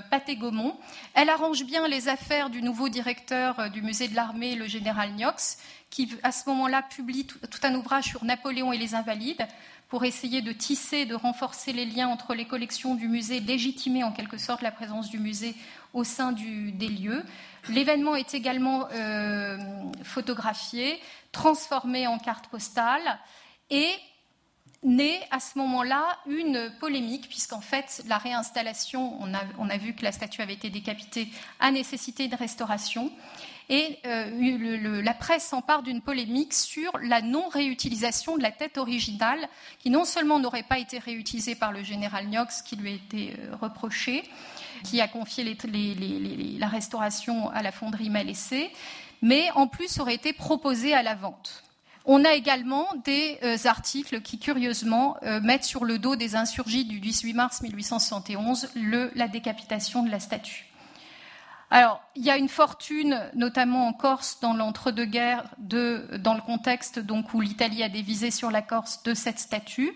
Pathé 0.10 0.38
Gaumont. 0.38 0.78
Elle 1.14 1.30
arrange 1.30 1.66
bien 1.66 1.88
les 1.90 2.08
affaires 2.08 2.50
du 2.50 2.62
nouveau 2.62 2.88
directeur 2.88 3.70
du 3.72 3.82
musée 3.82 4.08
de 4.08 4.16
l'armée, 4.16 4.56
le 4.56 4.68
général 4.68 5.12
Niox, 5.14 5.58
qui 5.94 6.10
à 6.24 6.32
ce 6.32 6.50
moment-là 6.50 6.82
publie 6.82 7.28
tout, 7.28 7.38
un 7.62 7.76
ouvrage 7.76 8.06
sur 8.06 8.26
Napoléon 8.26 8.74
et 8.74 8.80
les 8.80 8.96
invalides 8.96 9.48
pour 9.90 10.06
essayer 10.06 10.42
de 10.42 10.52
tisser, 10.52 11.06
de 11.06 11.14
renforcer 11.14 11.72
les 11.72 11.86
liens 11.86 12.08
entre 12.08 12.34
les 12.34 12.46
collections 12.46 12.96
du 12.96 13.08
musée, 13.08 13.40
légitimer 13.40 14.04
en 14.04 14.12
quelque 14.12 14.38
sorte 14.38 14.64
la 14.64 14.72
présence 14.72 15.12
du 15.12 15.20
musée 15.20 15.54
au 15.94 16.04
sein 16.04 16.32
des 16.32 16.88
lieux. 16.88 17.24
L'événement 17.70 18.16
est 18.16 18.34
également 18.34 18.88
euh, 18.92 19.60
photographié, 20.04 21.00
transformé 21.32 22.08
en 22.08 22.18
carte 22.18 22.48
postale 22.48 23.20
et 23.70 23.92
naît 24.82 25.22
à 25.30 25.40
ce 25.40 25.60
moment-là 25.60 26.18
une 26.26 26.72
polémique, 26.80 27.30
puisqu'en 27.30 27.62
fait, 27.62 28.04
la 28.08 28.18
réinstallation, 28.18 29.16
on 29.22 29.32
a, 29.36 29.42
on 29.60 29.70
a, 29.70 29.78
vu 29.78 29.94
que 29.94 30.04
la 30.04 30.12
statue 30.12 30.42
avait 30.42 30.56
été 30.56 30.72
décapitée, 30.72 31.28
a 31.60 31.70
nécessité 31.70 32.26
une 32.26 32.34
restauration. 32.34 33.12
Et 33.70 33.98
euh, 34.06 35.02
la 35.02 35.14
presse 35.14 35.48
s'empare 35.48 35.84
d'une 35.84 36.02
polémique 36.02 36.54
sur 36.54 36.92
la 37.02 37.22
non-réutilisation 37.22 38.38
de 38.38 38.44
la 38.44 38.52
tête 38.52 38.78
originale, 38.78 39.48
qui 39.80 39.90
non 39.90 40.06
seulement 40.06 40.40
n'aurait 40.40 40.64
pas 40.64 40.80
été 40.80 41.00
réutilisée 41.00 41.56
par 41.56 41.72
le 41.72 41.84
général 41.84 42.28
Knox, 42.28 42.62
qui 42.62 42.76
lui 42.76 42.90
a 42.90 42.94
été 42.94 43.34
euh, 43.40 43.56
reproché, 43.56 44.24
qui 44.84 45.00
a 45.00 45.08
confié 45.08 45.58
la 46.60 46.68
restauration 46.68 47.50
à 47.52 47.64
la 47.64 47.72
fonderie 47.72 48.10
Malessé, 48.10 48.70
mais 49.22 49.50
en 49.56 49.68
plus 49.68 50.00
aurait 50.00 50.16
été 50.16 50.34
proposée 50.34 50.94
à 50.94 51.04
la 51.04 51.16
vente. 51.16 51.64
On 52.06 52.26
a 52.26 52.34
également 52.34 52.88
des 53.06 53.40
euh, 53.44 53.56
articles 53.64 54.20
qui, 54.22 54.40
curieusement, 54.40 55.16
mettent 55.42 55.64
sur 55.64 55.86
le 55.86 56.00
dos 56.00 56.18
des 56.18 56.36
insurgés 56.36 56.84
du 56.84 57.00
18 57.00 57.34
mars 57.34 57.62
1871 57.62 58.68
la 59.16 59.30
décapitation 59.30 60.04
de 60.04 60.12
la 60.12 60.20
statue. 60.20 60.73
Alors, 61.76 62.00
il 62.16 62.24
y 62.24 62.30
a 62.30 62.38
une 62.38 62.50
fortune, 62.50 63.20
notamment 63.34 63.88
en 63.88 63.94
Corse, 63.94 64.40
dans 64.42 64.54
l'entre-deux-guerres, 64.54 65.44
dans 65.58 66.36
le 66.36 66.42
contexte 66.42 67.00
donc, 67.00 67.34
où 67.34 67.42
l'Italie 67.42 67.82
a 67.82 67.90
dévisé 67.90 68.30
sur 68.30 68.52
la 68.52 68.62
Corse 68.62 69.02
de 69.02 69.16
cette 69.16 69.40
statue. 69.40 69.92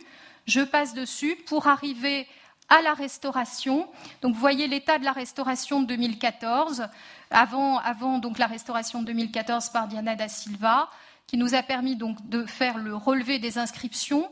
Je 0.48 0.62
passe 0.62 0.96
dessus 0.96 1.38
pour 1.46 1.68
arriver 1.68 2.26
à 2.68 2.82
la 2.82 2.96
restauration. 2.96 3.88
Donc, 4.24 4.34
vous 4.34 4.40
voyez 4.40 4.68
l'état 4.68 4.98
de 4.98 5.06
la 5.06 5.12
restauration 5.12 5.80
de 5.80 5.86
2014, 5.86 6.88
avant, 7.30 7.78
avant 7.78 8.18
donc, 8.18 8.40
la 8.40 8.48
restauration 8.48 9.02
de 9.02 9.06
2014 9.06 9.70
par 9.70 9.88
Diana 9.88 10.16
da 10.16 10.30
Silva, 10.30 10.90
qui 11.28 11.38
nous 11.38 11.54
a 11.54 11.62
permis 11.62 11.96
donc 11.96 12.28
de 12.28 12.44
faire 12.48 12.80
le 12.80 12.96
relevé 12.96 13.38
des 13.38 13.60
inscriptions, 13.60 14.28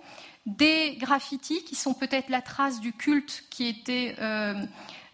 des 0.48 0.96
graffitis 0.96 1.64
qui 1.64 1.76
sont 1.76 1.94
peut-être 1.94 2.30
la 2.30 2.42
trace 2.42 2.80
du 2.80 2.92
culte 2.92 3.44
qui 3.52 3.68
était 3.68 4.16
euh, 4.18 4.56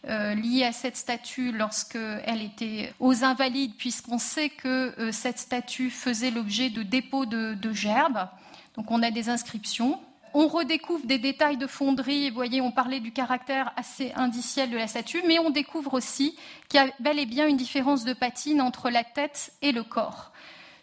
euh, 0.07 0.33
lié 0.33 0.63
à 0.63 0.71
cette 0.71 0.97
statue 0.97 1.51
lorsqu'elle 1.51 2.41
était 2.41 2.93
aux 2.99 3.23
Invalides, 3.23 3.75
puisqu'on 3.77 4.17
sait 4.17 4.49
que 4.49 4.99
euh, 4.99 5.11
cette 5.11 5.37
statue 5.37 5.89
faisait 5.89 6.31
l'objet 6.31 6.69
de 6.69 6.83
dépôts 6.83 7.25
de, 7.25 7.53
de 7.53 7.73
gerbes. 7.73 8.27
Donc, 8.75 8.89
on 8.91 9.03
a 9.03 9.11
des 9.11 9.29
inscriptions 9.29 9.99
on 10.33 10.47
redécouvre 10.47 11.05
des 11.05 11.17
détails 11.17 11.57
de 11.57 11.67
fonderie. 11.67 12.29
Vous 12.29 12.35
voyez, 12.35 12.61
on 12.61 12.71
parlait 12.71 12.99
du 12.99 13.11
caractère 13.11 13.73
assez 13.75 14.11
indiciel 14.15 14.69
de 14.69 14.77
la 14.77 14.87
statue, 14.87 15.21
mais 15.27 15.39
on 15.39 15.49
découvre 15.49 15.93
aussi 15.93 16.37
qu'il 16.69 16.79
y 16.79 16.83
a 16.83 16.91
bel 16.99 17.19
et 17.19 17.25
bien 17.25 17.47
une 17.47 17.57
différence 17.57 18.05
de 18.05 18.13
patine 18.13 18.61
entre 18.61 18.89
la 18.89 19.03
tête 19.03 19.53
et 19.61 19.71
le 19.71 19.83
corps. 19.83 20.31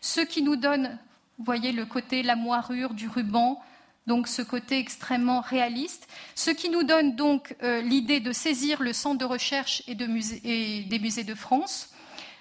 Ce 0.01 0.21
qui 0.21 0.43
nous 0.43 0.57
donne, 0.57 0.99
vous 1.39 1.45
voyez, 1.45 1.73
le 1.73 1.87
côté, 1.87 2.23
la 2.23 2.37
moirure 2.37 2.95
du 2.95 3.09
ruban, 3.09 3.61
donc 4.09 4.27
ce 4.27 4.43
côté 4.43 4.79
extrêmement 4.79 5.41
réaliste, 5.41 6.09
ce 6.35 6.51
qui 6.51 6.69
nous 6.69 6.83
donne 6.83 7.15
donc 7.15 7.55
euh, 7.63 7.81
l'idée 7.83 8.19
de 8.19 8.33
saisir 8.33 8.83
le 8.83 8.93
centre 8.93 9.19
de 9.19 9.25
recherche 9.25 9.85
et, 9.87 9.97
et 10.43 10.81
des 10.83 10.99
musées 10.99 11.23
de 11.23 11.37
France 11.37 11.95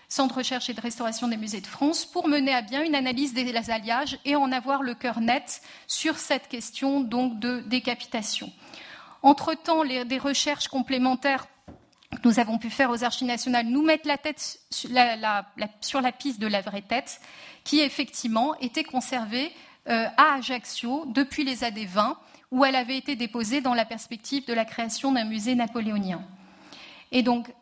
Centre 0.10 0.36
de 0.36 0.40
recherche 0.40 0.70
et 0.70 0.74
de 0.74 0.80
restauration 0.80 1.28
des 1.28 1.36
musées 1.36 1.60
de 1.60 1.68
France, 1.68 2.06
pour 2.06 2.30
mener 2.30 2.54
à 2.54 2.62
bien 2.62 2.82
une 2.82 2.96
analyse 2.96 3.34
des 3.34 3.54
alliages 3.70 4.18
et 4.24 4.38
en 4.38 4.54
avoir 4.54 4.82
le 4.82 4.94
cœur 4.94 5.20
net 5.20 5.62
sur 5.86 6.18
cette 6.18 6.48
question 6.48 7.02
de 7.02 7.60
décapitation. 7.68 8.50
Entre-temps, 9.22 9.84
des 9.84 10.18
recherches 10.18 10.70
complémentaires 10.70 11.48
que 12.12 12.26
nous 12.26 12.40
avons 12.40 12.58
pu 12.58 12.70
faire 12.70 12.90
aux 12.90 13.04
archives 13.04 13.28
nationales 13.28 13.66
nous 13.66 13.82
mettent 13.82 14.06
la 14.06 14.18
tête 14.18 14.62
sur 14.72 16.02
la 16.02 16.12
piste 16.14 16.40
de 16.40 16.48
la 16.48 16.62
vraie 16.62 16.84
tête, 16.84 17.20
qui 17.66 17.82
effectivement 17.82 18.58
était 18.62 18.86
conservée 18.86 19.52
à 19.88 20.36
Ajaccio 20.36 21.06
depuis 21.08 21.44
les 21.44 21.64
années 21.64 21.86
20, 21.86 22.18
où 22.52 22.66
elle 22.66 22.76
avait 22.76 22.98
été 22.98 23.16
déposée 23.16 23.62
dans 23.62 23.74
la 23.74 23.86
perspective 23.86 24.46
de 24.46 24.54
la 24.54 24.66
création 24.66 25.12
d'un 25.12 25.26
musée 25.26 25.56
napoléonien. 25.56 26.22
Et 27.12 27.24
donc, 27.24 27.54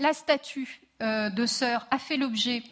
la 0.00 0.12
statue 0.12 0.80
euh, 1.02 1.30
de 1.30 1.46
sœurs 1.46 1.86
a 1.90 1.98
fait 1.98 2.16
l'objet 2.16 2.62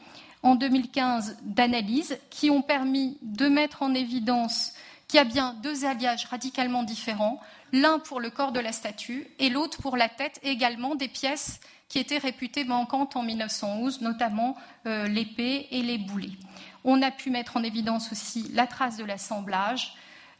en 0.43 0.55
2015 0.55 1.39
d'analyses 1.43 2.19
qui 2.31 2.51
ont 2.51 2.63
permis 2.63 3.19
de 3.23 3.49
mettre 3.49 3.83
en 3.83 3.95
évidence 3.95 4.73
qu'il 5.09 5.19
y 5.19 5.21
a 5.21 5.25
bien 5.25 5.55
deux 5.63 5.85
alliages 5.85 6.27
radicalement 6.27 6.83
différents, 6.83 7.41
l'un 7.73 7.99
pour 7.99 8.21
le 8.21 8.31
corps 8.31 8.53
de 8.53 8.61
la 8.61 8.73
statue 8.73 9.27
et 9.39 9.51
l'autre 9.51 9.83
pour 9.83 9.97
la 9.97 10.09
tête, 10.09 10.39
également 10.43 10.95
des 10.95 11.09
pièces 11.09 11.61
qui 11.91 11.99
étaient 11.99 12.19
réputées 12.19 12.65
manquantes 12.65 13.17
en 13.17 13.23
1911, 13.23 14.01
notamment 14.01 14.57
euh, 14.87 15.07
l'épée 15.09 15.67
et 15.73 15.83
les 15.83 15.99
boulets. 15.99 16.39
On 16.85 17.03
a 17.03 17.11
pu 17.11 17.31
mettre 17.31 17.59
en 17.59 17.63
évidence 17.63 18.13
aussi 18.13 18.49
la 18.55 18.67
trace 18.67 18.97
de 18.97 19.05
l'assemblage, 19.05 19.95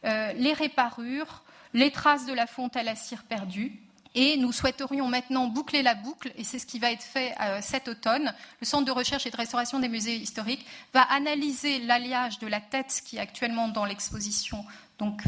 euh, 0.05 0.31
les 0.33 0.53
réparures, 0.53 1.43
les 1.73 1.91
traces 1.91 2.25
de 2.25 2.33
la 2.33 2.47
fonte 2.47 2.75
à 2.77 2.83
la 2.83 2.95
cire 2.95 3.23
perdue, 3.23 3.79
et 4.15 4.37
nous 4.37 4.51
souhaiterions 4.51 5.07
maintenant 5.07 5.47
boucler 5.47 5.83
la 5.83 5.93
boucle, 5.93 6.31
et 6.37 6.43
c'est 6.43 6.57
ce 6.57 6.65
qui 6.65 6.79
va 6.79 6.91
être 6.91 7.03
fait 7.03 7.35
euh, 7.41 7.59
cet 7.61 7.89
automne. 7.89 8.33
Le 8.61 8.65
Centre 8.65 8.85
de 8.85 8.91
recherche 8.91 9.25
et 9.25 9.29
de 9.29 9.37
restauration 9.37 9.79
des 9.79 9.89
musées 9.89 10.15
historiques 10.15 10.65
va 10.93 11.01
analyser 11.01 11.79
l'alliage 11.79 12.39
de 12.39 12.47
la 12.47 12.61
tête 12.61 13.01
qui 13.05 13.17
est 13.17 13.21
actuellement 13.21 13.67
dans 13.67 13.85
l'exposition 13.85 14.65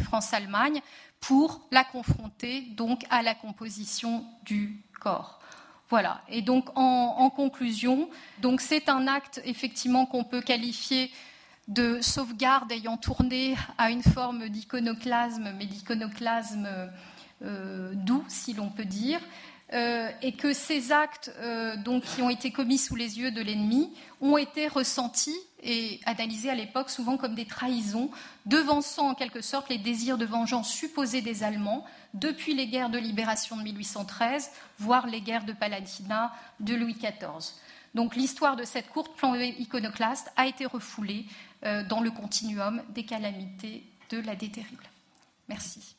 France-Allemagne 0.03 0.81
pour 1.19 1.61
la 1.71 1.83
confronter 1.83 2.61
donc 2.61 3.05
à 3.09 3.23
la 3.23 3.33
composition 3.33 4.25
du 4.43 4.83
corps. 4.99 5.39
Voilà. 5.89 6.21
Et 6.29 6.41
donc 6.41 6.69
en, 6.75 7.29
conclusion, 7.29 8.09
c'est 8.59 8.89
un 8.89 9.07
acte 9.07 9.41
effectivement 9.45 10.05
qu'on 10.05 10.23
peut 10.23 10.41
qualifier 10.41 11.11
de 11.67 12.01
sauvegarde 12.01 12.71
ayant 12.71 12.97
tourné 12.97 13.55
à 13.77 13.89
une 13.89 14.03
forme 14.03 14.49
d'iconoclasme, 14.49 15.53
mais 15.57 15.65
d'iconoclasme 15.65 16.67
euh, 17.43 17.93
doux, 17.93 18.23
si 18.27 18.53
l'on 18.53 18.69
peut 18.69 18.85
dire, 18.85 19.19
euh, 19.73 20.09
et 20.21 20.33
que 20.33 20.53
ces 20.53 20.91
actes 20.91 21.31
euh, 21.39 21.75
donc, 21.77 22.03
qui 22.03 22.21
ont 22.21 22.29
été 22.29 22.51
commis 22.51 22.77
sous 22.77 22.95
les 22.95 23.19
yeux 23.19 23.31
de 23.31 23.41
l'ennemi 23.41 23.91
ont 24.21 24.37
été 24.37 24.67
ressentis 24.67 25.37
et 25.63 25.99
analysés 26.05 26.51
à 26.51 26.55
l'époque 26.55 26.91
souvent 26.91 27.17
comme 27.17 27.33
des 27.33 27.45
trahisons, 27.45 28.11
devançant 28.45 29.09
en 29.09 29.15
quelque 29.15 29.41
sorte 29.41 29.69
les 29.69 29.79
désirs 29.79 30.19
de 30.19 30.25
vengeance 30.25 30.69
supposés 30.69 31.21
des 31.21 31.43
Allemands 31.43 31.85
depuis 32.13 32.53
les 32.53 32.67
guerres 32.67 32.89
de 32.89 32.99
libération 32.99 33.57
de 33.57 33.63
1813, 33.63 34.51
voire 34.79 35.07
les 35.07 35.21
guerres 35.21 35.45
de 35.45 35.53
Palatinat 35.53 36.31
de 36.59 36.75
Louis 36.75 36.93
XIV. 36.93 37.55
Donc 37.95 38.15
l'histoire 38.15 38.55
de 38.55 38.63
cette 38.63 38.89
courte 38.89 39.15
plongée 39.15 39.55
iconoclaste 39.59 40.31
a 40.35 40.47
été 40.47 40.65
refoulée 40.65 41.25
dans 41.89 42.01
le 42.01 42.11
continuum 42.11 42.81
des 42.89 43.05
calamités 43.05 43.83
de 44.09 44.19
la 44.19 44.35
terrible. 44.35 44.83
Merci. 45.47 45.95